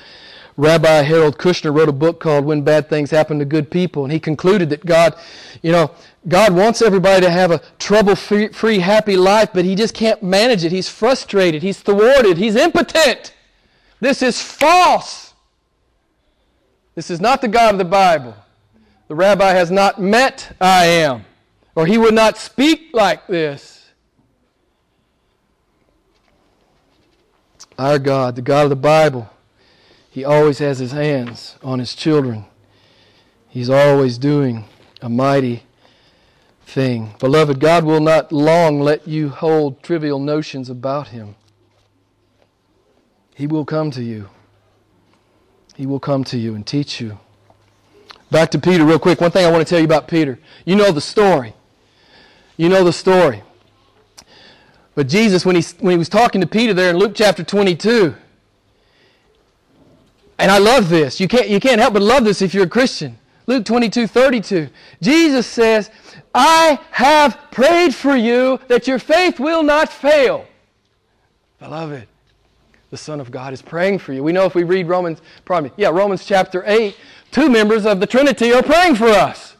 Rabbi 0.58 1.04
Harold 1.04 1.38
Kushner 1.38 1.74
wrote 1.76 1.88
a 1.88 1.94
book 1.94 2.20
called 2.20 2.44
When 2.44 2.64
Bad 2.64 2.90
Things 2.90 3.12
Happen 3.12 3.40
to 3.40 3.46
Good 3.46 3.70
People, 3.70 4.04
and 4.04 4.12
he 4.12 4.20
concluded 4.20 4.70
that 4.72 4.86
God, 4.86 5.16
you 5.62 5.72
know, 5.72 5.92
God 6.28 6.54
wants 6.54 6.82
everybody 6.82 7.22
to 7.22 7.30
have 7.30 7.52
a 7.52 7.62
trouble 7.78 8.16
free, 8.16 8.80
happy 8.80 9.16
life, 9.16 9.50
but 9.54 9.66
he 9.66 9.76
just 9.76 9.94
can't 9.94 10.24
manage 10.24 10.66
it. 10.66 10.72
He's 10.72 10.90
frustrated, 10.90 11.62
he's 11.62 11.80
thwarted, 11.80 12.38
he's 12.38 12.56
impotent. 12.56 13.34
This 14.00 14.22
is 14.22 14.42
false. 14.42 15.34
This 16.96 17.12
is 17.12 17.22
not 17.22 17.42
the 17.42 17.48
God 17.48 17.76
of 17.76 17.78
the 17.78 17.86
Bible. 17.86 18.36
The 19.08 19.16
rabbi 19.16 19.52
has 19.52 19.72
not 19.72 20.02
met 20.02 20.56
I 20.60 20.86
am, 20.86 21.26
or 21.76 21.86
he 21.86 21.98
would 21.98 22.14
not 22.14 22.38
speak 22.38 22.90
like 22.94 23.28
this. 23.28 23.78
Our 27.80 28.00
God, 28.00 28.36
the 28.36 28.42
God 28.42 28.64
of 28.64 28.70
the 28.72 28.76
Bible, 28.76 29.30
He 30.10 30.26
always 30.26 30.58
has 30.58 30.80
His 30.80 30.92
hands 30.92 31.58
on 31.62 31.78
His 31.78 31.94
children. 31.94 32.46
He's 33.48 33.70
always 33.70 34.18
doing 34.18 34.66
a 35.00 35.10
mighty 35.10 35.64
thing. 36.66 37.14
Beloved, 37.20 37.60
God 37.60 37.84
will 37.84 38.00
not 38.00 38.32
long 38.32 38.82
let 38.82 39.08
you 39.08 39.30
hold 39.30 39.84
trivial 39.84 40.20
notions 40.20 40.72
about 40.72 41.10
Him. 41.10 41.36
He 43.36 43.46
will 43.46 43.66
come 43.66 43.92
to 43.92 44.04
you. 44.04 44.30
He 45.76 45.86
will 45.86 46.00
come 46.00 46.24
to 46.26 46.38
you 46.38 46.56
and 46.56 46.66
teach 46.66 47.00
you. 47.00 47.20
Back 48.30 48.52
to 48.52 48.60
Peter, 48.60 48.86
real 48.86 49.00
quick. 49.00 49.22
One 49.22 49.32
thing 49.32 49.46
I 49.46 49.52
want 49.52 49.66
to 49.66 49.70
tell 49.70 49.80
you 49.80 49.86
about 49.86 50.08
Peter. 50.08 50.38
You 50.66 50.76
know 50.76 50.92
the 50.92 51.02
story. 51.02 51.54
You 52.58 52.70
know 52.70 52.84
the 52.84 52.94
story. 52.94 53.44
But 54.96 55.08
Jesus, 55.08 55.46
when 55.46 55.56
he, 55.56 55.64
when 55.80 55.92
he 55.92 55.98
was 55.98 56.10
talking 56.10 56.42
to 56.42 56.48
Peter 56.48 56.74
there 56.74 56.90
in 56.90 56.98
Luke 56.98 57.14
chapter 57.16 57.44
22, 57.44 58.16
and 60.40 60.52
I 60.52 60.58
love 60.58 60.90
this. 60.90 61.20
You 61.20 61.28
can't, 61.28 61.50
you 61.50 61.60
can't 61.60 61.80
help 61.80 61.94
but 61.94 62.02
love 62.02 62.24
this 62.24 62.42
if 62.42 62.54
you're 62.54 62.66
a 62.66 62.70
Christian. 62.70 63.18
Luke 63.48 63.64
22, 63.64 64.08
32. 64.08 64.70
Jesus 65.02 65.48
says, 65.48 65.90
I 66.36 66.80
have 66.92 67.40
prayed 67.52 67.96
for 67.96 68.16
you 68.16 68.60
that 68.68 68.88
your 68.88 69.00
faith 69.00 69.40
will 69.40 69.64
not 69.64 69.90
fail. 69.90 70.46
Beloved, 71.60 72.08
the 72.90 72.98
Son 72.98 73.20
of 73.20 73.32
God 73.32 73.54
is 73.54 73.62
praying 73.62 74.00
for 74.00 74.14
you. 74.14 74.24
We 74.24 74.32
know 74.32 74.46
if 74.46 74.54
we 74.54 74.64
read 74.64 74.88
Romans, 74.88 75.22
probably, 75.46 75.72
yeah, 75.78 75.90
Romans 75.90 76.26
chapter 76.26 76.64
8, 76.68 76.96
two 77.32 77.50
members 77.50 77.86
of 77.86 78.00
the 78.00 78.08
Trinity 78.08 78.54
are 78.54 78.64
praying 78.64 78.96
for 78.96 79.08
us. 79.08 79.56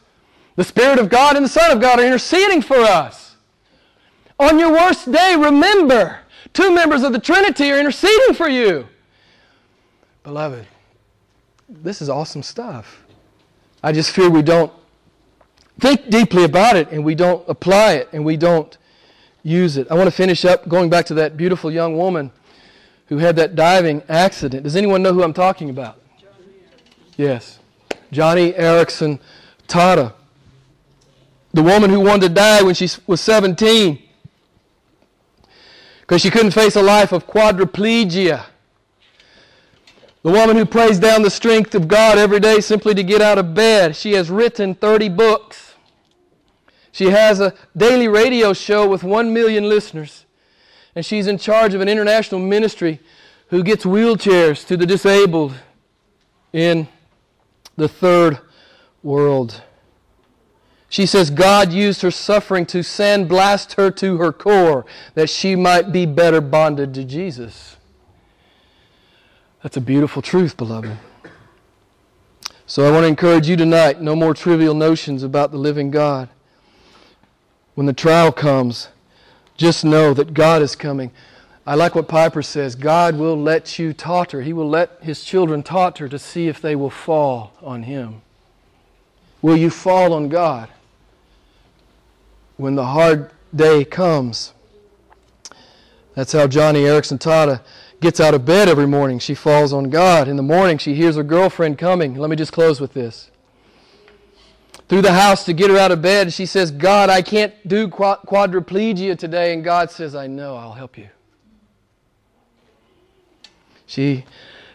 The 0.56 0.64
Spirit 0.64 0.98
of 0.98 1.08
God 1.08 1.36
and 1.36 1.44
the 1.44 1.48
Son 1.48 1.70
of 1.70 1.80
God 1.80 2.00
are 2.00 2.04
interceding 2.04 2.62
for 2.62 2.78
us. 2.78 3.36
On 4.40 4.58
your 4.58 4.72
worst 4.72 5.10
day, 5.10 5.36
remember, 5.36 6.20
two 6.52 6.74
members 6.74 7.02
of 7.02 7.12
the 7.12 7.18
Trinity 7.18 7.70
are 7.70 7.78
interceding 7.78 8.34
for 8.34 8.48
you. 8.48 8.86
Beloved, 10.22 10.66
this 11.68 12.02
is 12.02 12.08
awesome 12.08 12.42
stuff. 12.42 13.04
I 13.82 13.92
just 13.92 14.10
fear 14.10 14.28
we 14.28 14.42
don't 14.42 14.72
think 15.80 16.10
deeply 16.10 16.44
about 16.44 16.76
it 16.76 16.90
and 16.90 17.04
we 17.04 17.14
don't 17.14 17.48
apply 17.48 17.92
it 17.94 18.08
and 18.12 18.24
we 18.24 18.36
don't 18.36 18.76
use 19.42 19.76
it. 19.76 19.90
I 19.90 19.94
want 19.94 20.06
to 20.06 20.12
finish 20.14 20.44
up 20.44 20.68
going 20.68 20.90
back 20.90 21.06
to 21.06 21.14
that 21.14 21.36
beautiful 21.36 21.70
young 21.70 21.96
woman 21.96 22.32
who 23.06 23.18
had 23.18 23.36
that 23.36 23.54
diving 23.54 24.02
accident. 24.08 24.64
Does 24.64 24.76
anyone 24.76 25.02
know 25.02 25.12
who 25.12 25.22
I'm 25.22 25.32
talking 25.32 25.70
about? 25.70 26.00
Yes. 27.16 27.57
Joni 28.12 28.56
Eareckson 28.56 29.20
Tada. 29.66 30.14
The 31.52 31.62
woman 31.62 31.90
who 31.90 32.00
wanted 32.00 32.28
to 32.28 32.34
die 32.34 32.62
when 32.62 32.74
she 32.74 32.88
was 33.06 33.20
17 33.20 34.02
because 36.08 36.22
she 36.22 36.30
couldn't 36.30 36.52
face 36.52 36.74
a 36.74 36.82
life 36.82 37.12
of 37.12 37.26
quadriplegia. 37.26 38.46
The 40.22 40.30
woman 40.30 40.56
who 40.56 40.64
prays 40.64 40.98
down 40.98 41.20
the 41.20 41.30
strength 41.30 41.74
of 41.74 41.86
God 41.86 42.16
every 42.16 42.40
day 42.40 42.60
simply 42.60 42.94
to 42.94 43.02
get 43.02 43.20
out 43.20 43.36
of 43.36 43.52
bed. 43.52 43.94
She 43.94 44.12
has 44.12 44.30
written 44.30 44.74
30 44.74 45.10
books. 45.10 45.74
She 46.92 47.10
has 47.10 47.40
a 47.40 47.52
daily 47.76 48.08
radio 48.08 48.54
show 48.54 48.88
with 48.88 49.04
1 49.04 49.34
million 49.34 49.68
listeners. 49.68 50.24
And 50.94 51.04
she's 51.04 51.26
in 51.26 51.36
charge 51.36 51.74
of 51.74 51.82
an 51.82 51.88
international 51.88 52.40
ministry 52.40 53.00
who 53.50 53.62
gets 53.62 53.84
wheelchairs 53.84 54.66
to 54.66 54.78
the 54.78 54.86
disabled 54.86 55.54
in 56.54 56.88
the 57.78 57.88
third 57.88 58.40
world. 59.02 59.62
She 60.88 61.06
says 61.06 61.30
God 61.30 61.72
used 61.72 62.02
her 62.02 62.10
suffering 62.10 62.66
to 62.66 62.78
sandblast 62.78 63.74
her 63.74 63.90
to 63.92 64.16
her 64.18 64.32
core 64.32 64.84
that 65.14 65.30
she 65.30 65.54
might 65.54 65.92
be 65.92 66.04
better 66.04 66.40
bonded 66.40 66.92
to 66.94 67.04
Jesus. 67.04 67.76
That's 69.62 69.76
a 69.76 69.80
beautiful 69.80 70.22
truth, 70.22 70.56
beloved. 70.56 70.96
So 72.66 72.86
I 72.86 72.90
want 72.90 73.04
to 73.04 73.08
encourage 73.08 73.48
you 73.48 73.56
tonight 73.56 74.00
no 74.00 74.16
more 74.16 74.34
trivial 74.34 74.74
notions 74.74 75.22
about 75.22 75.52
the 75.52 75.58
living 75.58 75.90
God. 75.90 76.28
When 77.74 77.86
the 77.86 77.92
trial 77.92 78.32
comes, 78.32 78.88
just 79.56 79.84
know 79.84 80.14
that 80.14 80.34
God 80.34 80.62
is 80.62 80.74
coming. 80.74 81.12
I 81.68 81.74
like 81.74 81.94
what 81.94 82.08
Piper 82.08 82.42
says 82.42 82.74
God 82.74 83.16
will 83.16 83.40
let 83.40 83.78
you 83.78 83.92
totter. 83.92 84.42
He 84.42 84.52
will 84.52 84.68
let 84.68 84.98
his 85.02 85.22
children 85.22 85.62
totter 85.62 86.08
to 86.08 86.18
see 86.18 86.48
if 86.48 86.60
they 86.62 86.74
will 86.74 86.90
fall 86.90 87.52
on 87.62 87.82
him. 87.82 88.22
Will 89.42 89.56
you 89.56 89.70
fall 89.70 90.12
on 90.12 90.28
God? 90.28 90.70
when 92.58 92.74
the 92.74 92.84
hard 92.84 93.30
day 93.54 93.84
comes. 93.84 94.52
That's 96.14 96.32
how 96.32 96.46
Joni 96.48 96.82
Eareckson 96.82 97.18
Tada 97.18 97.62
gets 98.00 98.20
out 98.20 98.34
of 98.34 98.44
bed 98.44 98.68
every 98.68 98.86
morning. 98.86 99.20
She 99.20 99.34
falls 99.34 99.72
on 99.72 99.88
God. 99.88 100.28
In 100.28 100.36
the 100.36 100.42
morning, 100.42 100.76
she 100.76 100.94
hears 100.94 101.16
her 101.16 101.22
girlfriend 101.22 101.78
coming. 101.78 102.16
Let 102.16 102.28
me 102.28 102.36
just 102.36 102.52
close 102.52 102.80
with 102.80 102.92
this. 102.92 103.30
Through 104.88 105.02
the 105.02 105.12
house 105.12 105.44
to 105.44 105.52
get 105.52 105.70
her 105.70 105.78
out 105.78 105.92
of 105.92 106.02
bed, 106.02 106.32
she 106.32 106.46
says, 106.46 106.70
God, 106.70 107.10
I 107.10 107.22
can't 107.22 107.54
do 107.66 107.88
quadriplegia 107.88 109.16
today. 109.16 109.54
And 109.54 109.62
God 109.62 109.90
says, 109.90 110.14
I 110.14 110.26
know, 110.26 110.56
I'll 110.56 110.72
help 110.72 110.98
you. 110.98 111.08
She 113.88 114.26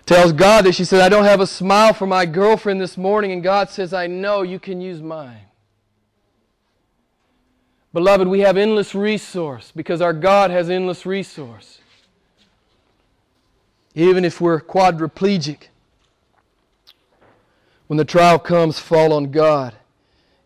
tells 0.07 0.33
God 0.33 0.65
that 0.65 0.73
she 0.73 0.83
said, 0.83 0.99
I 0.99 1.07
don't 1.07 1.23
have 1.23 1.39
a 1.39 1.47
smile 1.47 1.93
for 1.93 2.07
my 2.07 2.25
girlfriend 2.25 2.81
this 2.81 2.97
morning. 2.97 3.31
And 3.31 3.43
God 3.43 3.69
says, 3.69 3.93
I 3.93 4.07
know 4.07 4.41
you 4.41 4.59
can 4.59 4.81
use 4.81 5.01
mine. 5.01 5.45
Beloved, 7.93 8.27
we 8.27 8.39
have 8.39 8.57
endless 8.57 8.95
resource 8.95 9.71
because 9.73 10.01
our 10.01 10.13
God 10.13 10.49
has 10.49 10.67
endless 10.67 11.05
resource. 11.05 11.79
Even 13.93 14.25
if 14.25 14.41
we're 14.41 14.59
quadriplegic, 14.59 15.67
when 17.85 17.97
the 17.97 18.05
trial 18.05 18.39
comes, 18.39 18.79
fall 18.79 19.13
on 19.13 19.29
God. 19.29 19.75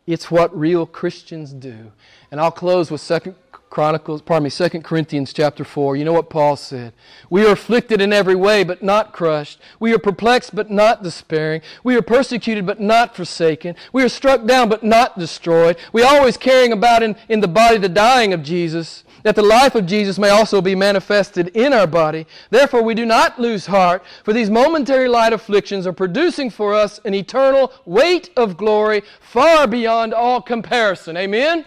It's 0.06 0.30
what 0.30 0.58
real 0.58 0.86
Christians 0.86 1.54
do. 1.54 1.94
And 2.30 2.42
I'll 2.42 2.52
close 2.52 2.92
with 2.92 3.08
2 3.08 3.34
Chronicles, 3.70 4.22
pardon 4.22 4.46
me, 4.46 4.50
2 4.50 4.82
Corinthians 4.82 5.34
chapter 5.34 5.64
4. 5.64 5.98
You 5.98 6.06
know 6.06 6.14
what 6.14 6.30
Paul 6.30 6.56
said? 6.56 6.94
We 7.30 7.46
are 7.46 7.52
afflicted 7.52 8.02
in 8.02 8.14
every 8.14 8.36
way, 8.36 8.64
but 8.64 8.82
not 8.82 9.12
crushed. 9.12 9.60
We 9.80 9.94
are 9.94 10.00
perplexed, 10.00 10.56
but 10.56 10.72
not 10.72 11.04
despairing. 11.04 11.62
We 11.84 11.96
are 11.96 12.02
persecuted, 12.02 12.66
but 12.66 12.80
not 12.80 13.16
forsaken. 13.16 13.76
We 13.92 14.04
are 14.04 14.10
struck 14.10 14.46
down, 14.46 14.70
but 14.70 14.84
not 14.84 15.20
destroyed. 15.20 15.78
We 15.92 16.02
are 16.02 16.18
always 16.18 16.38
carrying 16.38 16.72
about 16.72 17.04
in, 17.04 17.16
in 17.28 17.42
the 17.42 17.48
body 17.48 17.78
the 17.78 17.90
dying 17.90 18.34
of 18.34 18.42
Jesus, 18.42 19.04
that 19.24 19.36
the 19.36 19.44
life 19.44 19.76
of 19.76 19.86
Jesus 19.86 20.18
may 20.18 20.30
also 20.30 20.62
be 20.62 20.74
manifested 20.74 21.50
in 21.50 21.74
our 21.74 21.88
body. 21.88 22.26
Therefore, 22.50 22.84
we 22.84 22.96
do 22.96 23.06
not 23.06 23.38
lose 23.38 23.66
heart, 23.66 24.02
for 24.24 24.32
these 24.32 24.50
momentary 24.50 25.10
light 25.10 25.34
afflictions 25.34 25.86
are 25.86 25.94
producing 25.94 26.50
for 26.50 26.74
us 26.74 27.02
an 27.04 27.14
eternal 27.14 27.74
weight 27.86 28.30
of 28.38 28.56
glory 28.56 29.04
far 29.20 29.68
beyond 29.68 30.14
all 30.14 30.42
comparison. 30.42 31.18
Amen? 31.18 31.66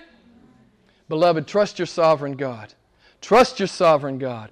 Beloved, 1.10 1.48
trust 1.48 1.80
your 1.80 1.86
sovereign 1.86 2.36
God. 2.36 2.72
Trust 3.20 3.58
your 3.58 3.66
sovereign 3.66 4.16
God. 4.16 4.50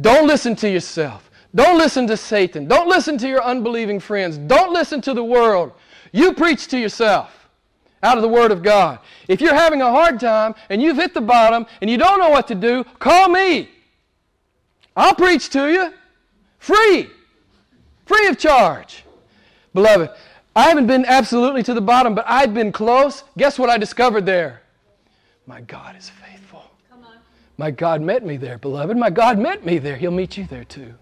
Don't 0.00 0.28
listen 0.28 0.54
to 0.56 0.70
yourself. 0.70 1.28
Don't 1.56 1.76
listen 1.76 2.06
to 2.06 2.16
Satan. 2.16 2.68
Don't 2.68 2.88
listen 2.88 3.18
to 3.18 3.28
your 3.28 3.42
unbelieving 3.42 3.98
friends. 3.98 4.38
Don't 4.38 4.72
listen 4.72 5.00
to 5.02 5.12
the 5.12 5.24
world. 5.24 5.72
You 6.12 6.34
preach 6.34 6.68
to 6.68 6.78
yourself 6.78 7.48
out 8.00 8.16
of 8.16 8.22
the 8.22 8.28
Word 8.28 8.52
of 8.52 8.62
God. 8.62 9.00
If 9.26 9.40
you're 9.40 9.54
having 9.54 9.82
a 9.82 9.90
hard 9.90 10.20
time 10.20 10.54
and 10.70 10.80
you've 10.80 10.96
hit 10.96 11.14
the 11.14 11.20
bottom 11.20 11.66
and 11.80 11.90
you 11.90 11.98
don't 11.98 12.20
know 12.20 12.30
what 12.30 12.46
to 12.48 12.54
do, 12.54 12.84
call 13.00 13.28
me. 13.28 13.68
I'll 14.96 15.16
preach 15.16 15.50
to 15.50 15.68
you 15.68 15.92
free, 16.60 17.10
free 18.06 18.28
of 18.28 18.38
charge. 18.38 19.04
Beloved, 19.74 20.10
I 20.54 20.68
haven't 20.68 20.86
been 20.86 21.04
absolutely 21.06 21.64
to 21.64 21.74
the 21.74 21.80
bottom, 21.80 22.14
but 22.14 22.24
I've 22.28 22.54
been 22.54 22.70
close. 22.70 23.24
Guess 23.36 23.58
what 23.58 23.68
I 23.68 23.78
discovered 23.78 24.24
there? 24.24 24.61
My 25.46 25.60
God 25.60 25.96
is 25.96 26.08
faithful. 26.08 26.62
My 27.58 27.70
God 27.70 28.00
met 28.00 28.24
me 28.24 28.36
there, 28.36 28.58
beloved. 28.58 28.96
My 28.96 29.10
God 29.10 29.38
met 29.38 29.64
me 29.64 29.78
there. 29.78 29.96
He'll 29.96 30.10
meet 30.10 30.36
you 30.36 30.46
there 30.46 30.64
too. 30.64 30.94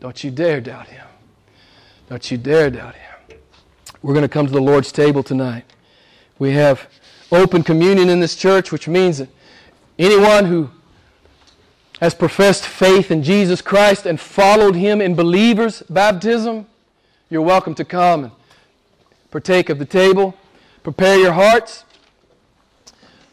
Don't 0.00 0.22
you 0.22 0.30
dare 0.30 0.60
doubt 0.60 0.88
Him. 0.88 1.06
Don't 2.08 2.30
you 2.30 2.38
dare 2.38 2.70
doubt 2.70 2.94
Him. 2.94 3.38
We're 4.02 4.14
going 4.14 4.22
to 4.22 4.28
come 4.28 4.46
to 4.46 4.52
the 4.52 4.60
Lord's 4.60 4.92
table 4.92 5.22
tonight. 5.22 5.64
We 6.38 6.52
have 6.52 6.88
open 7.32 7.62
communion 7.62 8.08
in 8.08 8.20
this 8.20 8.36
church, 8.36 8.70
which 8.70 8.86
means 8.86 9.18
that 9.18 9.28
Anyone 9.98 10.44
who 10.44 10.70
has 12.00 12.12
professed 12.12 12.66
faith 12.66 13.10
in 13.10 13.22
Jesus 13.22 13.62
Christ 13.62 14.04
and 14.04 14.20
followed 14.20 14.74
him 14.74 15.00
in 15.00 15.14
believers' 15.14 15.82
baptism, 15.88 16.66
you're 17.30 17.40
welcome 17.40 17.74
to 17.76 17.84
come 17.84 18.24
and 18.24 18.32
partake 19.30 19.70
of 19.70 19.78
the 19.78 19.86
table. 19.86 20.34
Prepare 20.82 21.16
your 21.16 21.32
hearts. 21.32 21.84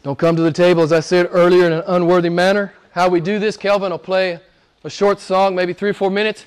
Don't 0.04 0.18
come 0.18 0.36
to 0.36 0.42
the 0.42 0.52
table, 0.52 0.82
as 0.82 0.92
I 0.92 1.00
said 1.00 1.30
earlier, 1.30 1.64
in 1.64 1.72
an 1.72 1.82
unworthy 1.86 2.28
manner. 2.28 2.74
How 2.90 3.08
we 3.08 3.22
do 3.22 3.38
this, 3.38 3.56
Kelvin 3.56 3.90
will 3.90 3.98
play 3.98 4.38
a 4.84 4.90
short 4.90 5.18
song, 5.18 5.54
maybe 5.54 5.72
three 5.72 5.88
or 5.88 5.94
four 5.94 6.10
minutes. 6.10 6.44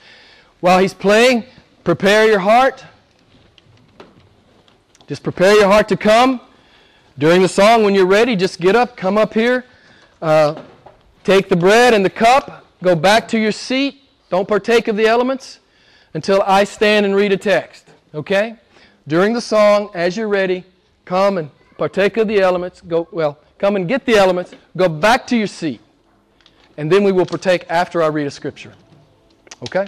While 0.60 0.78
he's 0.78 0.94
playing, 0.94 1.44
prepare 1.84 2.28
your 2.28 2.38
heart. 2.38 2.86
Just 5.08 5.24
prepare 5.24 5.56
your 5.56 5.66
heart 5.66 5.88
to 5.90 5.98
come. 5.98 6.40
During 7.18 7.42
the 7.42 7.48
song, 7.50 7.84
when 7.84 7.96
you're 7.96 8.06
ready, 8.06 8.36
just 8.36 8.60
get 8.60 8.76
up, 8.76 8.96
come 8.96 9.18
up 9.18 9.34
here, 9.34 9.66
uh, 10.22 10.62
take 11.24 11.50
the 11.50 11.56
bread 11.56 11.96
and 11.96 12.06
the 12.06 12.12
cup, 12.12 12.64
go 12.84 12.96
back 12.96 13.28
to 13.30 13.40
your 13.40 13.52
seat. 13.52 14.04
Don't 14.30 14.48
partake 14.48 14.88
of 14.88 14.96
the 14.98 15.08
elements 15.08 15.62
until 16.14 16.44
I 16.46 16.64
stand 16.64 17.08
and 17.08 17.16
read 17.16 17.32
a 17.32 17.38
text. 17.38 17.88
Okay? 18.14 18.56
During 19.08 19.34
the 19.34 19.42
song, 19.42 19.90
as 19.96 20.16
you're 20.16 20.28
ready, 20.28 20.64
come 21.06 21.40
and 21.40 21.50
partake 21.80 22.18
of 22.18 22.28
the 22.28 22.40
elements. 22.40 22.82
Go 22.82 23.08
well, 23.12 23.40
come 23.58 23.76
and 23.76 23.88
get 23.88 24.06
the 24.06 24.16
elements. 24.16 24.54
Go 24.76 24.88
back 24.90 25.28
to 25.28 25.38
your 25.38 25.48
seat, 25.48 25.82
and 26.78 26.92
then 26.92 27.04
we 27.04 27.12
will 27.12 27.26
partake 27.26 27.66
after 27.70 28.02
I 28.04 28.08
read 28.08 28.28
a 28.28 28.32
scripture. 28.32 28.74
Okay? 29.64 29.88